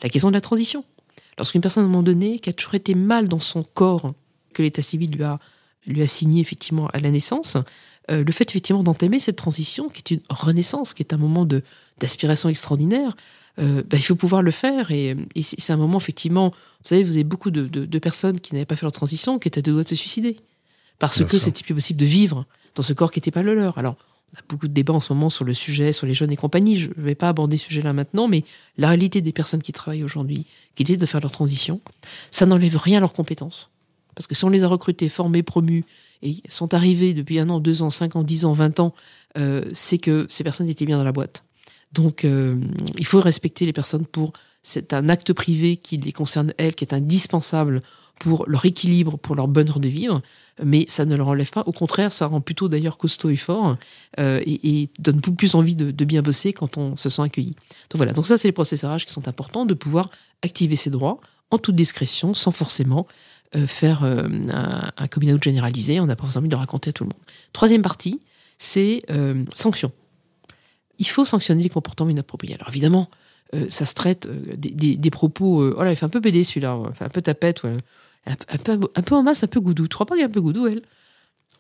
[0.01, 0.85] La question de la transition.
[1.37, 4.13] Lorsqu'une personne, à un moment donné, qui a toujours été mal dans son corps,
[4.53, 5.39] que l'état civil lui a,
[5.85, 7.57] lui a signé effectivement à la naissance,
[8.09, 11.45] euh, le fait effectivement d'entamer cette transition, qui est une renaissance, qui est un moment
[11.99, 13.15] d'aspiration extraordinaire,
[13.59, 14.91] euh, bah, il faut pouvoir le faire.
[14.91, 18.75] Et, c'est un moment, effectivement, vous savez, vous avez beaucoup de, personnes qui n'avaient pas
[18.75, 20.37] fait leur transition, qui étaient à deux doigts de se suicider.
[20.97, 22.45] Parce que c'était plus possible de vivre
[22.75, 23.77] dans ce corps qui n'était pas le leur.
[23.77, 23.95] Alors,
[24.33, 26.35] on a beaucoup de débats en ce moment sur le sujet, sur les jeunes et
[26.35, 26.75] compagnie.
[26.75, 28.43] Je ne vais pas aborder ce sujet-là maintenant, mais
[28.77, 30.45] la réalité des personnes qui travaillent aujourd'hui,
[30.75, 31.81] qui décident de faire leur transition,
[32.31, 33.69] ça n'enlève rien à leurs compétences.
[34.15, 35.85] Parce que si on les a recrutés, formés, promus,
[36.21, 38.93] et sont arrivés depuis un an, deux ans, cinq ans, dix ans, vingt ans,
[39.37, 41.43] euh, c'est que ces personnes étaient bien dans la boîte.
[41.93, 42.59] Donc, euh,
[42.97, 44.33] il faut respecter les personnes pour.
[44.61, 47.81] C'est un acte privé qui les concerne, elles, qui est indispensable
[48.19, 50.21] pour leur équilibre, pour leur bonheur de vivre
[50.63, 51.63] mais ça ne leur enlève pas.
[51.65, 53.77] Au contraire, ça rend plutôt d'ailleurs costaud et fort
[54.19, 57.55] euh, et, donne beaucoup plus envie de, bien bosser quand on se sent accueilli.
[57.89, 60.09] Donc voilà, donc ça, c'est les processarages qui sont importants, de pouvoir
[60.41, 61.19] activer ses droits
[61.51, 63.07] en toute discrétion, sans forcément
[63.55, 65.99] euh, faire euh, un, un généralisé.
[65.99, 67.23] On n'a pas forcément envie de le raconter à tout le monde.
[67.53, 68.21] Troisième partie,
[68.57, 69.03] c'est
[69.53, 69.91] sanction.
[70.99, 72.55] Il faut sanctionner les comportements inappropriés.
[72.55, 73.09] Alors évidemment,
[73.69, 75.73] ça se traite des, propos.
[75.75, 77.63] oh là, il fait un peu pédé celui-là, un peu tapette
[78.25, 79.87] un, peu, en masse, un peu goudou.
[79.87, 80.81] Tu crois pas qu'il un peu goudou, elle?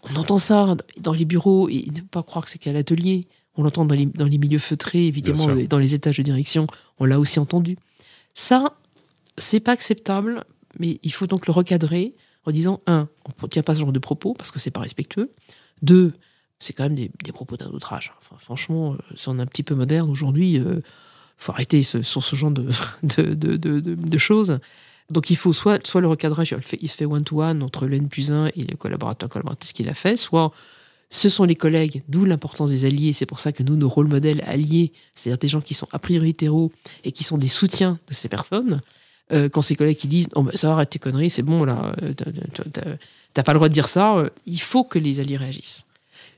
[0.03, 3.27] On entend ça dans les bureaux, et ne pas croire que c'est qu'à l'atelier.
[3.55, 6.67] On l'entend dans les, dans les milieux feutrés, évidemment, dans les étages de direction.
[6.99, 7.77] On l'a aussi entendu.
[8.33, 8.77] Ça,
[9.37, 10.45] c'est pas acceptable,
[10.79, 13.91] mais il faut donc le recadrer en disant un, on ne tient pas ce genre
[13.91, 15.31] de propos parce que c'est pas respectueux.
[15.81, 16.13] Deux,
[16.59, 18.13] c'est quand même des, propos d'un autre âge.
[18.21, 20.81] Enfin, franchement, euh, si on est un petit peu moderne aujourd'hui, il euh,
[21.37, 22.69] faut arrêter ce, sur ce genre de,
[23.03, 24.59] de, de, de choses.
[25.09, 28.47] Donc il faut soit, soit le recadrage, il se fait one-to-one entre le plus 1
[28.55, 30.51] et le collaborateur collaboratrice qu'il a fait, soit
[31.09, 33.13] ce sont les collègues, d'où l'importance des alliés.
[33.13, 35.99] C'est pour ça que nous, nos rôles modèles alliés, c'est-à-dire des gens qui sont a
[35.99, 36.71] priori hétéros
[37.03, 38.81] et qui sont des soutiens de ces personnes,
[39.31, 41.95] euh, quand ces collègues qui disent oh, ben, ça arrête tes conneries, c'est bon, là,
[42.01, 42.13] euh,
[43.33, 45.85] t'as pas le droit de dire ça, euh, il faut que les alliés réagissent.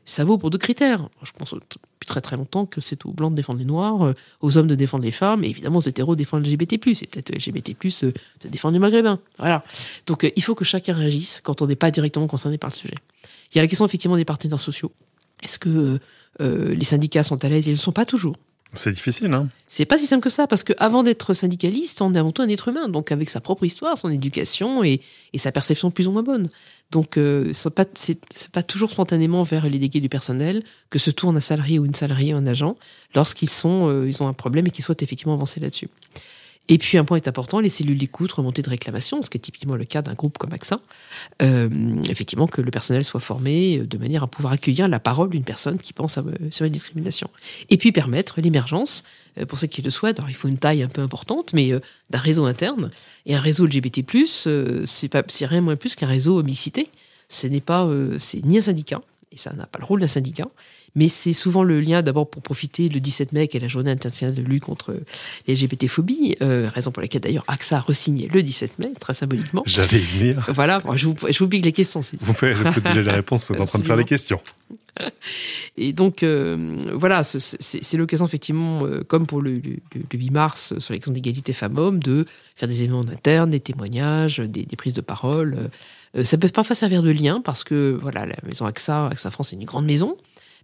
[0.05, 1.09] Ça vaut pour deux critères.
[1.23, 4.13] Je pense depuis très très longtemps que c'est aux blancs de défendre les noirs, euh,
[4.41, 7.29] aux hommes de défendre les femmes, et évidemment aux hétéros de défendre LGBT+, et peut-être
[7.33, 8.11] LGBT+, euh,
[8.43, 9.19] de défendre les maghrébins.
[9.37, 9.63] Voilà.
[10.07, 12.75] Donc euh, il faut que chacun réagisse quand on n'est pas directement concerné par le
[12.75, 12.95] sujet.
[13.53, 14.91] Il y a la question effectivement des partenaires sociaux.
[15.43, 15.99] Est-ce que
[16.39, 17.67] les syndicats sont à l'aise?
[17.67, 18.35] Ils ne le sont pas toujours.
[18.73, 22.17] C'est difficile, hein C'est pas si simple que ça, parce qu'avant d'être syndicaliste, on est
[22.17, 25.01] avant tout un être humain, donc avec sa propre histoire, son éducation et,
[25.35, 26.47] sa perception plus ou moins bonne.
[26.91, 27.73] Donc, euh, c'est
[28.51, 31.93] pas, toujours spontanément vers les délégués du personnel que se tourne un salarié ou une
[31.93, 32.75] salariée un agent
[33.15, 35.89] lorsqu'ils euh, ont un problème et qu'ils souhaitent effectivement avancer là-dessus.
[36.67, 39.41] Et puis un point est important, les cellules d'écoute, remontée de réclamation, ce qui est
[39.41, 40.79] typiquement le cas d'un groupe comme AXA.
[41.41, 41.69] Euh,
[42.09, 45.77] effectivement, que le personnel soit formé de manière à pouvoir accueillir la parole d'une personne
[45.77, 47.29] qui pense à, sur une discrimination.
[47.69, 49.03] Et puis permettre l'émergence,
[49.37, 51.73] euh, pour ceux qui le souhaitent, alors il faut une taille un peu importante, mais
[51.73, 52.91] euh, d'un réseau interne.
[53.25, 56.87] Et un réseau LGBT+, c'est rien moins plus qu'un réseau mixité.
[57.27, 60.47] Ce n'est pas, c'est ni un syndicat, et ça n'a pas le rôle d'un syndicat,
[60.95, 63.91] mais c'est souvent le lien d'abord pour profiter le 17 mai, qui est la journée
[63.91, 64.93] internationale de lutte contre
[65.47, 69.63] les LGBT-phobies, euh, raison pour laquelle d'ailleurs AXA a re-signé le 17 mai, très symboliquement.
[69.65, 70.45] J'allais y venir.
[70.49, 72.01] Voilà, je vous, je vous pique les questions.
[72.19, 74.41] Vous faites, je fais déjà les réponses, vous êtes en train de faire les questions.
[75.77, 79.61] Et donc, euh, voilà, c'est l'occasion, effectivement, euh, comme pour le,
[80.13, 84.93] 8 mars, sur l'exemple d'égalité femmes-hommes, de faire des événements internes, des témoignages, des, prises
[84.93, 85.69] de parole.
[86.23, 89.55] Ça peut parfois servir de lien, parce que, voilà, la maison AXA, AXA France, c'est
[89.55, 90.17] une grande maison.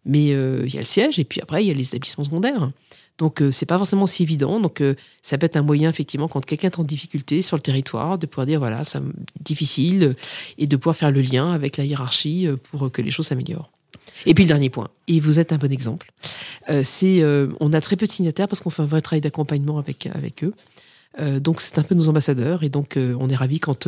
[0.08, 2.24] Mais euh, il y a le siège et puis après, il y a les établissements
[2.24, 2.72] secondaires.
[3.18, 4.60] Donc, euh, c'est pas forcément si évident.
[4.60, 7.62] Donc, euh, ça peut être un moyen, effectivement, quand quelqu'un est en difficulté sur le
[7.62, 9.02] territoire, de pouvoir dire, voilà, c'est
[9.42, 10.16] difficile,
[10.58, 13.70] et de pouvoir faire le lien avec la hiérarchie pour que les choses s'améliorent.
[14.26, 16.12] Et puis, le dernier point, et vous êtes un bon exemple,
[16.84, 17.24] c'est
[17.60, 20.44] on a très peu de signataires parce qu'on fait un vrai travail d'accompagnement avec, avec
[20.44, 20.54] eux.
[21.40, 23.88] donc, c'est un peu nos ambassadeurs, et donc, on est ravis quand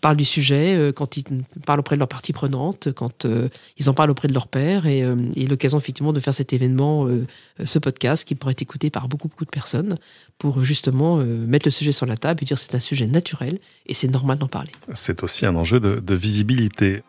[0.00, 1.24] parlent du sujet, euh, quand ils
[1.64, 4.86] parlent auprès de leur partie prenante, quand euh, ils en parlent auprès de leur père,
[4.86, 5.16] et, euh,
[5.48, 7.08] l'occasion effectivement de faire cet événement,
[7.64, 9.96] ce podcast, qui pourrait être écouté par beaucoup, beaucoup de personnes,
[10.38, 13.94] pour justement mettre le sujet sur la table et dire c'est un sujet naturel et
[13.94, 14.70] c'est normal d'en parler.
[14.94, 17.02] C'est aussi un enjeu de, de visibilité.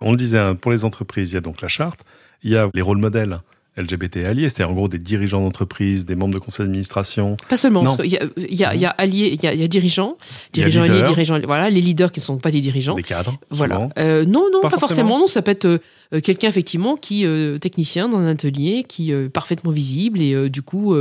[0.00, 2.04] On le disait, hein, pour les entreprises, il y a donc la charte,
[2.42, 3.38] il y a les rôles modèles
[3.76, 7.36] LGBT alliés, c'est en gros des dirigeants d'entreprise, des membres de conseil d'administration.
[7.48, 10.16] Pas seulement, parce qu'il y, y, a, y a alliés, il y, a, dirigeants,
[10.52, 12.94] dirigeants alliés, dirigeants, voilà, les leaders qui ne sont pas des dirigeants.
[12.94, 13.36] Des cadres.
[13.50, 13.88] Voilà.
[13.98, 15.18] Euh, non, non, pas, forcément.
[15.18, 19.28] Non, ça peut être euh, quelqu'un effectivement qui euh, technicien dans un atelier, qui est
[19.28, 20.94] parfaitement visible et du coup,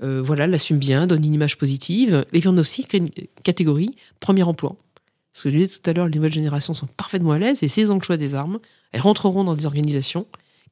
[0.00, 2.24] voilà, l'assume bien, donne une image positive.
[2.32, 3.08] Et puis on a aussi une
[3.44, 4.76] catégorie premier emploi.
[5.32, 7.68] Parce que je disais tout à l'heure, les nouvelles générations sont parfaitement à l'aise et
[7.68, 8.58] ces le choix des armes,
[8.92, 10.26] elles rentreront dans des organisations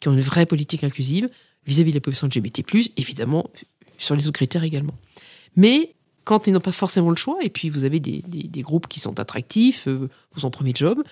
[0.04, 1.30] qui ont une vraie politique inclusive
[1.66, 2.62] vis-à-vis de la population LGBT+,
[2.98, 3.48] évidemment,
[3.96, 4.92] sur les autres critères également.
[5.56, 9.00] Mais quand ils n'ont pas forcément le choix, et puis vous avez des, groupes qui
[9.00, 11.02] sont attractifs, euh, vous en premier job,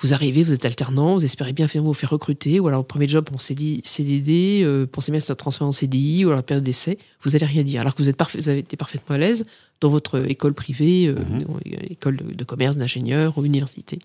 [0.00, 3.08] vous arrivez, vous êtes alternant, vous espérez bien vous faire recruter, ou alors au premier
[3.08, 6.64] job, on CDD, euh, pensez bien que ça transfert en CDI, ou alors la période
[6.64, 7.82] d'essai, vous n'allez rien dire.
[7.82, 9.44] Alors que vous, êtes vous avez été parfaitement à l'aise
[9.80, 11.58] dans votre école privée, euh, mhm.
[11.90, 13.98] école de, commerce, d'ingénieur ou université.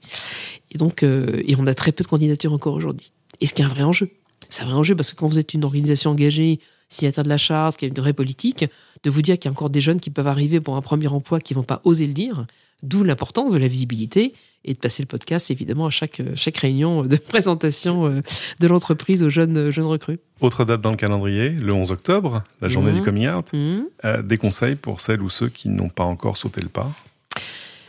[0.71, 3.11] Et donc, euh, et on a très peu de candidatures encore aujourd'hui.
[3.41, 4.09] Et ce qui est un vrai enjeu.
[4.49, 7.37] C'est un vrai enjeu parce que quand vous êtes une organisation engagée, signataire de la
[7.37, 8.65] charte, qui a une vraie politique,
[9.03, 11.07] de vous dire qu'il y a encore des jeunes qui peuvent arriver pour un premier
[11.07, 12.45] emploi qui vont pas oser le dire,
[12.83, 14.33] d'où l'importance de la visibilité
[14.65, 18.21] et de passer le podcast évidemment à chaque, chaque réunion de présentation euh,
[18.59, 20.19] de l'entreprise aux jeunes, jeunes recrues.
[20.41, 23.05] Autre date dans le calendrier, le 11 octobre, la journée du mmh.
[23.05, 23.53] coming out.
[23.53, 23.81] Mmh.
[24.05, 26.91] Euh, des conseils pour celles ou ceux qui n'ont pas encore sauté le pas?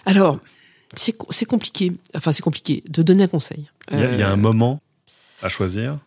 [0.06, 0.38] Alors,
[0.96, 1.92] c'est compliqué.
[2.14, 3.68] Enfin, c'est compliqué de donner un conseil.
[3.92, 4.80] Il y, a, un euh, moment
[5.42, 5.98] à choisir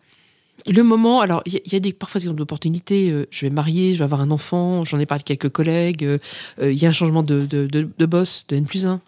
[0.66, 3.10] le moment, alors il y, a des, parfois des opportunités.
[3.10, 5.52] Euh, je vais me marier, je vais avoir un enfant, j'en ai parlé avec quelques
[5.52, 6.04] collègues.
[6.04, 6.18] Euh,
[6.60, 9.00] euh, il y a un changement de, de, boss, de N plus 1.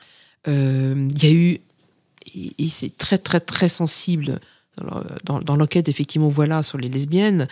[0.47, 1.61] Il y a eu,
[2.35, 4.41] et, c'est très très très sensible
[5.25, 7.49] dans, dans, l'enquête, effectivement, voilà, sur les lesbiennes,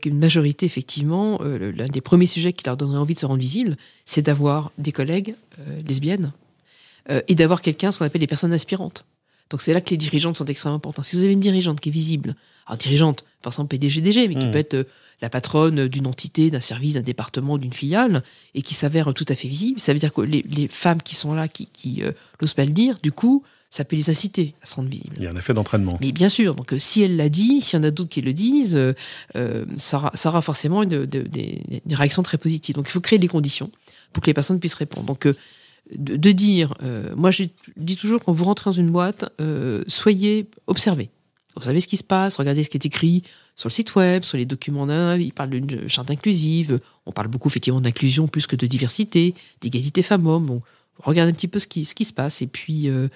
[0.00, 3.76] qu'une majorité, effectivement, l'un des premiers sujets qui leur donnerait envie de se rendre visible,
[4.06, 5.34] c'est d'avoir des collègues
[5.86, 6.32] lesbiennes
[7.28, 9.04] et d'avoir quelqu'un, ce qu'on appelle les personnes aspirantes.
[9.52, 11.04] Donc c'est là que les dirigeantes sont extrêmement importantes.
[11.04, 12.34] Si vous avez une dirigeante qui est visible,
[12.66, 14.50] alors dirigeante, par exemple PDG-DG, mais qui hmm.
[14.50, 14.84] peut être euh,
[15.20, 19.34] la patronne d'une entité, d'un service, d'un département, d'une filiale, et qui s'avère tout à
[19.34, 22.54] fait visible, ça veut dire que les, femmes qui sont là, qui, qui euh, n'osent
[22.54, 25.14] pas le dire, du coup, ça peut les inciter à se rendre visibles.
[25.18, 25.98] Il y a un effet d'entraînement.
[26.00, 28.22] Mais bien sûr, donc euh, si elle l'a dit, s'il y en a d'autres qui
[28.22, 28.78] le disent,
[29.76, 32.74] ça, aura, forcément une, des réactions très positives.
[32.74, 33.70] Donc il faut créer les conditions
[34.14, 35.06] pour que les personnes puissent répondre.
[35.06, 35.28] Donc
[35.96, 37.44] de, dire, euh, moi je
[37.76, 41.10] dis toujours quand vous rentrez dans une boîte, euh, soyez observés.
[41.56, 43.24] Vous savez ce qui se passe, regardez ce qui est écrit
[43.56, 47.28] sur le site web, sur les documents d'un, il parle d'une charte inclusive, on parle
[47.28, 50.60] beaucoup effectivement d'inclusion plus que de diversité, d'égalité femmes-hommes,
[50.98, 53.08] regardez un petit peu ce qui, se passe, et puis euh,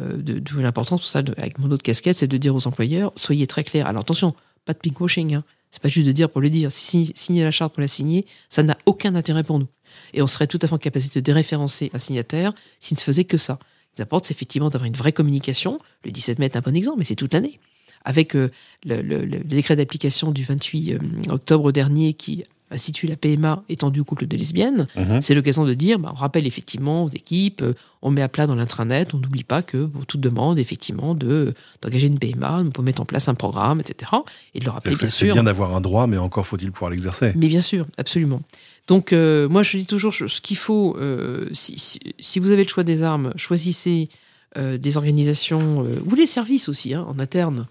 [0.00, 3.62] de, l'importance pour ça, avec mon autre casquette, c'est de dire aux employeurs, soyez très
[3.62, 3.86] clairs.
[3.86, 5.44] Alors attention, pas de pinkwashing, hein.
[5.70, 8.26] c'est pas juste de dire pour le dire, si signer la charte pour la signer,
[8.48, 9.68] ça n'a aucun intérêt pour nous
[10.12, 13.24] et on serait tout à fait en capacité de déréférencer un signataire s'il ne faisait
[13.24, 13.58] que ça.
[13.92, 15.78] Ce qui importe, c'est effectivement d'avoir une vraie communication.
[16.04, 17.60] Le 17 mai est un bon exemple, mais c'est toute l'année.
[18.04, 18.50] Avec euh,
[18.84, 20.98] le, décret d'application du 28 euh,
[21.30, 25.20] octobre dernier qui institue la PMA étendue au couple de lesbiennes, mhm.
[25.20, 28.46] c'est l'occasion de dire, bah, on rappelle effectivement aux équipes, euh, on met à plat
[28.46, 32.70] dans l'intranet, on n'oublie pas que pour toute demande, effectivement, de d'engager une PMA, on
[32.70, 34.12] peut mettre en place un programme, etc.
[34.54, 35.28] Et de le rappeler, bien sûr.
[35.28, 37.32] C'est bien d'avoir un droit, mais encore faut-il pouvoir l'exercer.
[37.36, 38.42] Mais bien sûr, absolument.
[38.86, 40.96] Donc, euh, moi, je dis toujours ce qu'il faut.
[40.98, 44.10] Euh, si, vous avez le choix des armes, choisissez
[44.56, 47.66] euh, des organisations ou les services aussi hein, en interne.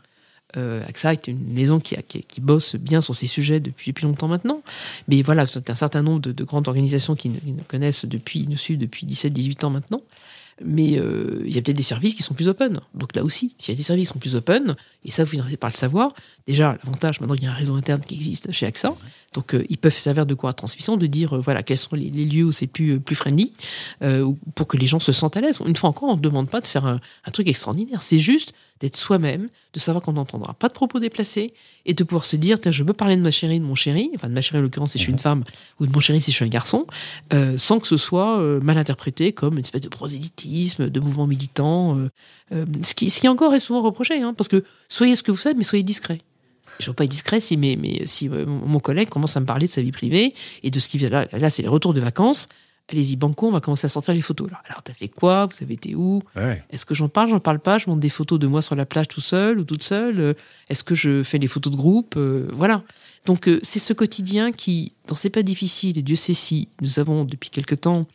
[0.55, 1.95] AXA est une maison qui,
[2.41, 4.61] bosse bien sur ces sujets depuis, depuis longtemps maintenant.
[5.07, 8.77] Mais voilà, c'est un certain nombre de, grandes organisations qui nous, connaissent depuis, nous suivent
[8.77, 10.01] depuis 17-18 ans maintenant.
[10.63, 12.79] Mais euh, il y a peut-être des services qui sont plus open.
[12.93, 15.35] Donc là aussi, s'il y a des services qui sont plus open, et ça, vous
[15.35, 16.13] n'arrivez pas à le savoir,
[16.47, 18.95] déjà, l'avantage, maintenant, il y a un réseau interne qui existe chez AXA.
[19.33, 21.95] Donc, euh, ils peuvent servir de quoi à transmission, de dire, euh, voilà, quels sont
[21.95, 23.51] les, lieux où c'est plus, plus friendly,
[24.53, 25.59] pour que les gens se sentent à l'aise.
[25.65, 28.01] Une fois encore, on ne demande pas de faire un, un truc extraordinaire.
[28.01, 31.53] C'est juste d'être soi-même, de savoir qu'on n'entendra pas de propos déplacés
[31.85, 34.27] et de pouvoir se dire je veux parler de ma chérie, de mon chéri, enfin
[34.27, 35.21] de ma chérie en l'occurrence si je suis une mhm.
[35.21, 35.43] femme,
[35.79, 36.85] ou de mon chéri si je suis un garçon,
[37.31, 41.27] euh, sans que ce soit euh, mal interprété comme une espèce de prosélytisme, de mouvement
[41.27, 41.97] militant,
[42.51, 45.31] euh, ce, qui, ce qui encore est souvent reproché, hein, parce que soyez ce que
[45.31, 46.19] vous êtes, mais soyez discret.
[46.79, 49.45] Je ne veux pas être discret si, mais, mais si mon collègue commence à me
[49.45, 51.93] parler de sa vie privée et de ce qui vient là, là c'est les retours
[51.93, 52.49] de vacances
[52.91, 54.47] allez-y, banco, on va commencer à sortir les photos.
[54.49, 55.45] Alors, alors t'as fait quoi?
[55.47, 56.21] Vous avez été où?
[56.69, 57.29] Est-ce que j'en parle?
[57.29, 59.63] J'en parle pas Je monte des photos de moi sur la plage tout seul ou
[59.63, 60.19] toute seule.
[60.19, 60.33] Euh,
[60.69, 62.15] Est-ce que je fais les photos de groupe?
[62.17, 62.83] Euh, Voilà.
[63.25, 66.99] Donc, euh, c'est ce quotidien qui, dans ces pas difficiles, et Dieu sait si nous
[66.99, 68.05] avons depuis quelque temps,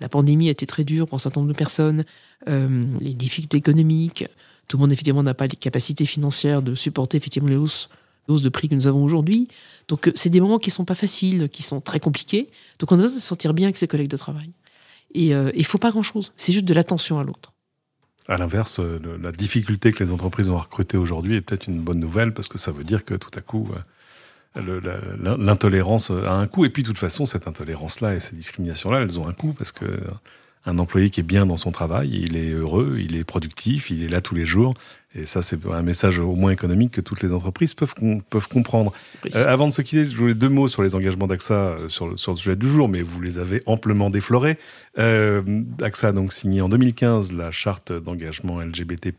[0.00, 2.04] la pandémie a été très dure pour un certain nombre de personnes,
[2.46, 4.26] les difficultés économiques,
[4.68, 7.88] tout le monde effectivement n'a pas les capacités financières de supporter effectivement les hausses,
[8.28, 9.48] les hausses de prix que nous avons aujourd'hui.
[9.88, 12.50] Donc, c'est des moments qui sont pas faciles, qui sont très compliqués.
[12.78, 14.50] Donc on doit se sentir bien avec ses collègues de travail.
[15.14, 17.52] Et euh, il ne faut pas grand-chose, c'est juste de l'attention à l'autre.
[18.26, 21.80] À l'inverse, euh, la difficulté que les entreprises ont à recruter aujourd'hui est peut-être une
[21.80, 23.70] bonne nouvelle parce que ça veut dire que tout à coup,
[24.56, 24.80] euh,
[25.38, 26.64] l'intolérance a un coût.
[26.64, 29.72] Et puis, de toute façon, cette intolérance-là et ces discriminations-là, elles ont un coût parce
[29.72, 29.84] que
[30.66, 34.02] un employé qui est bien dans son travail, il est heureux, il est productif, il
[34.02, 34.74] est là tous les jours.
[35.16, 37.94] Et ça, c'est un message au moins économique que toutes les entreprises peuvent,
[38.30, 38.92] peuvent comprendre.
[39.34, 42.18] Euh, avant de se quitter, je voulais deux mots sur les engagements d'AXA euh, sur,
[42.18, 44.58] sur, le sujet du jour, mais vous les avez amplement déflorés.
[44.98, 45.42] Euh,
[45.80, 49.12] AXA a donc signé en 2015 la charte d'engagement LGBT+,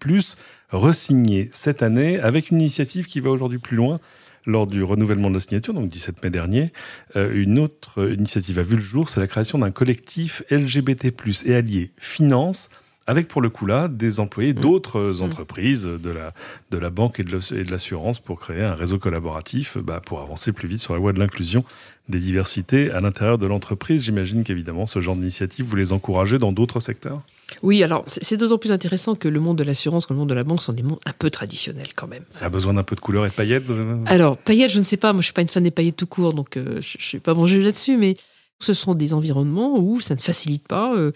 [0.71, 4.01] re-signée cette année avec une initiative qui va aujourd'hui plus loin
[4.45, 6.71] lors du renouvellement de la signature, donc 17 mai dernier,
[7.15, 11.13] euh, une autre initiative a vu le jour, c'est la création d'un collectif LGBT+,
[11.45, 12.69] et allié finance,
[13.07, 14.59] avec pour le coup là des employés mmh.
[14.59, 15.21] d'autres mmh.
[15.21, 16.33] entreprises, de la,
[16.71, 20.67] de la banque et de l'assurance pour créer un réseau collaboratif bah, pour avancer plus
[20.67, 21.63] vite sur la voie de l'inclusion
[22.09, 24.03] des diversités à l'intérieur de l'entreprise.
[24.03, 27.21] J'imagine qu'évidemment ce genre d'initiative, vous les encouragez dans d'autres secteurs?
[27.61, 30.33] Oui, alors c'est d'autant plus intéressant que le monde de l'assurance, que le monde de
[30.33, 32.23] la banque sont des mondes un peu traditionnels quand même.
[32.29, 33.65] Ça a besoin d'un peu de couleur et de paillettes
[34.05, 36.07] Alors, paillettes, je ne sais pas, moi je suis pas une fan des paillettes tout
[36.07, 38.17] court, donc euh, je ne suis pas bon juge là-dessus, mais
[38.59, 41.11] ce sont des environnements où ça ne facilite pas euh,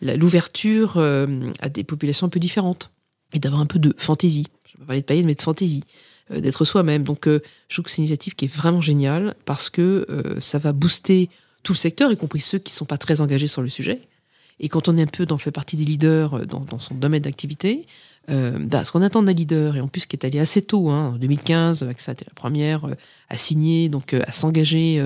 [0.00, 1.26] l'ouverture euh,
[1.60, 2.90] à des populations un peu différentes
[3.32, 4.46] et d'avoir un peu de fantaisie.
[4.66, 5.82] Je ne vais pas parler de paillettes, mais de fantaisie,
[6.30, 7.02] d'être soi-même.
[7.02, 10.06] Donc, je trouve que c'est une initiative qui est vraiment géniale parce que
[10.38, 11.28] ça va booster
[11.62, 14.00] tout le secteur, y compris ceux qui ne sont pas très engagés sur le sujet.
[14.60, 17.22] Et quand on est un peu dans fait partie des leaders euh, dans, son domaine
[17.22, 17.86] d'activité,
[18.30, 20.90] euh, bah, ce qu'on attend d'un leader, et en plus qui est allé assez tôt,
[20.90, 22.94] hein, en 2015, AXA était la première euh,
[23.28, 25.02] à signer, donc à s'engager.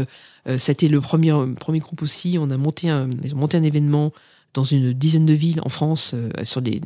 [0.59, 2.39] C'était le premier, premier groupe aussi.
[2.41, 4.13] On a monté un, monté un événement
[4.55, 6.81] dans une dizaine de villes en France, sur des,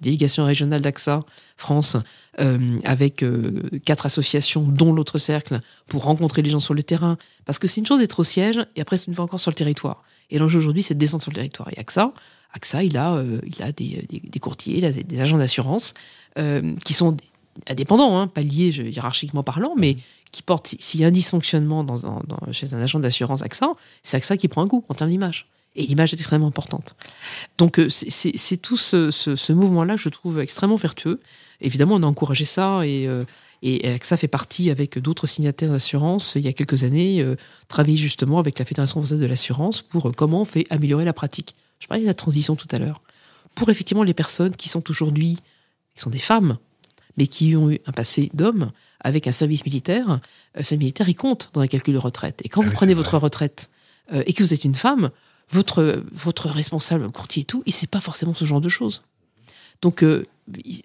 [0.00, 1.20] délégations régionales d'AXA
[1.56, 1.96] France,
[2.84, 3.24] avec
[3.84, 7.18] quatre associations, dont l'autre cercle, pour rencontrer les gens sur le terrain.
[7.44, 9.50] Parce que c'est une chose d'être au siège, et après, c'est une fois encore sur
[9.50, 10.02] le territoire.
[10.30, 11.68] Et l'enjeu aujourd'hui, c'est de descendre sur le territoire.
[11.72, 12.12] Et AXA,
[12.52, 15.94] AXA il a, euh, il a des, des, courtiers, il a des, agents d'assurance
[16.38, 17.16] euh, qui sont
[17.68, 19.96] indépendants, hein, pas liés hiérarchiquement parlant, mais
[20.30, 21.86] qui portent, s'il y a un dysfonctionnement
[22.50, 25.46] chez un agent d'assurance AXA, c'est AXA qui prend un coup en termes d'image.
[25.74, 26.94] Et l'image est extrêmement importante.
[27.58, 31.20] Donc euh, c'est tout ce, mouvement-là que je trouve extrêmement vertueux.
[31.60, 33.08] Évidemment, on a encouragé ça et,
[33.62, 37.36] et ça fait partie, avec d'autres signataires d'assurance, il y a quelques années, euh,
[37.68, 41.12] travailler justement avec la Fédération française de l'assurance pour euh, comment on fait améliorer la
[41.12, 41.54] pratique.
[41.78, 43.02] Je parlais de la transition tout à l'heure.
[43.54, 45.38] Pour effectivement les personnes qui sont aujourd'hui,
[45.94, 46.58] qui sont des femmes,
[47.16, 50.18] mais qui ont eu un passé d'homme, avec un service militaire,
[50.58, 52.40] euh, ce militaire, il compte dans un calcul de retraite.
[52.44, 53.70] Et quand ah vous prenez votre retraite
[54.12, 55.10] et que vous êtes une femme,
[55.50, 59.04] votre, votre responsable, courtier et tout, il ne sait pas forcément ce genre de choses.
[59.82, 60.24] Donc, euh,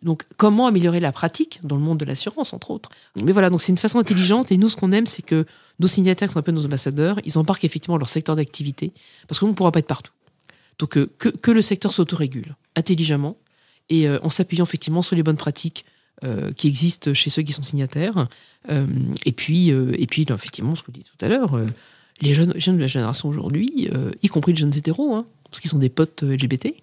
[0.04, 2.90] donc, comment améliorer la pratique dans le monde de l'assurance, entre autres
[3.22, 4.52] Mais voilà, donc c'est une façon intelligente.
[4.52, 5.46] Et nous, ce qu'on aime, c'est que
[5.80, 8.92] nos signataires, qui sont un peu nos ambassadeurs, ils embarquent effectivement leur secteur d'activité,
[9.28, 10.12] parce qu'on ne pourra pas être partout.
[10.80, 13.38] Donc, euh, que, le secteur s'autorégule intelligemment
[13.90, 15.86] et euh, en s'appuyant effectivement sur les bonnes pratiques
[16.56, 18.28] qui existent chez ceux qui sont signataires.
[18.68, 21.64] et puis, et puis effectivement, ce que je disais tout à l'heure,
[22.22, 23.88] les jeunes, jeunes de la génération aujourd'hui,
[24.24, 26.74] y compris les jeunes hétéros, hein, parce qu'ils sont des potes LGBT,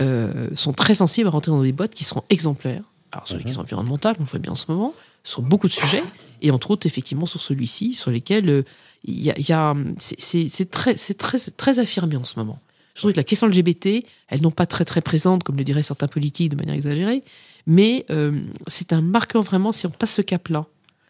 [0.00, 2.82] euh, sont très sensibles à rentrer dans des boîtes qui seront exemplaires.
[3.10, 4.94] Alors, sur les questions environnementales, on le fait bien en ce moment,
[5.24, 6.02] sur beaucoup de sujets,
[6.40, 8.62] et entre autres, effectivement, sur celui-ci, sur lesquels euh,
[9.04, 12.60] il y a, c'est très, très, très affirmé en ce moment.
[12.94, 15.82] Je trouve que la question LGBT, elle n'est pas très, très présente, comme le diraient
[15.82, 17.22] certains politiques de manière exagérée,
[17.66, 20.66] mais euh, c'est un marqueur vraiment, si on passe ce cap-là,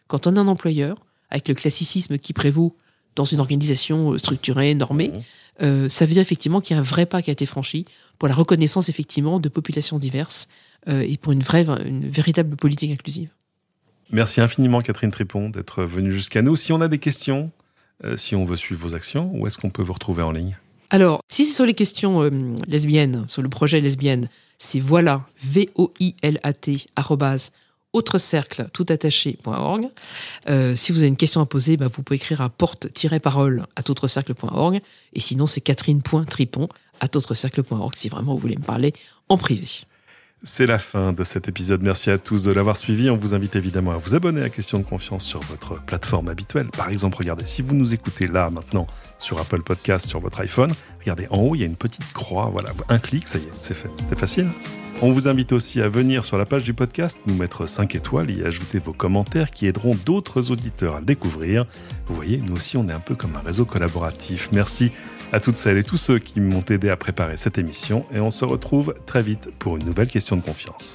[0.06, 0.96] quand on est un employeur,
[1.30, 2.74] avec le classicisme qui prévaut
[3.16, 5.12] dans une organisation structurée, normée,
[5.60, 7.84] ça veut dire effectivement qu'il y a un vrai pas qui a été franchi
[8.18, 10.48] pour la reconnaissance effectivement de populations diverses
[10.88, 13.30] euh, et pour une vraie, une véritable politique inclusive.
[14.10, 16.56] Merci infiniment Catherine Trépon d'être venue jusqu'à nous.
[16.56, 17.50] Si on a des questions,
[18.04, 20.56] euh, si on veut suivre vos actions, où est-ce qu'on peut vous retrouver en ligne?
[20.90, 22.30] Alors, si c'est sur les questions euh,
[22.66, 26.86] lesbiennes, sur le projet lesbienne, c'est voilà, V-O-I-L-A-T,
[27.92, 29.86] autrecercle toutattaché.org.
[30.48, 33.82] Euh, si vous avez une question à poser, bah, vous pouvez écrire à porte-parole à
[33.88, 34.80] autrecercle.org.
[35.14, 36.68] Et sinon, c'est catherine.tripon
[37.00, 38.92] à autrecercle.org si vraiment vous voulez me parler
[39.28, 39.66] en privé.
[40.44, 41.82] C'est la fin de cet épisode.
[41.82, 43.10] Merci à tous de l'avoir suivi.
[43.10, 46.68] On vous invite évidemment à vous abonner à Question de confiance sur votre plateforme habituelle.
[46.68, 48.86] Par exemple, regardez, si vous nous écoutez là maintenant
[49.18, 50.70] sur Apple Podcast sur votre iPhone,
[51.00, 52.50] regardez en haut, il y a une petite croix.
[52.52, 53.90] Voilà, un clic, ça y est, c'est fait.
[54.08, 54.48] C'est facile.
[55.02, 58.30] On vous invite aussi à venir sur la page du podcast, nous mettre 5 étoiles
[58.30, 61.66] et ajouter vos commentaires qui aideront d'autres auditeurs à le découvrir.
[62.06, 64.50] Vous voyez, nous aussi, on est un peu comme un réseau collaboratif.
[64.52, 64.92] Merci
[65.32, 68.30] à toutes celles et tous ceux qui m'ont aidé à préparer cette émission et on
[68.30, 70.94] se retrouve très vite pour une nouvelle question de confiance.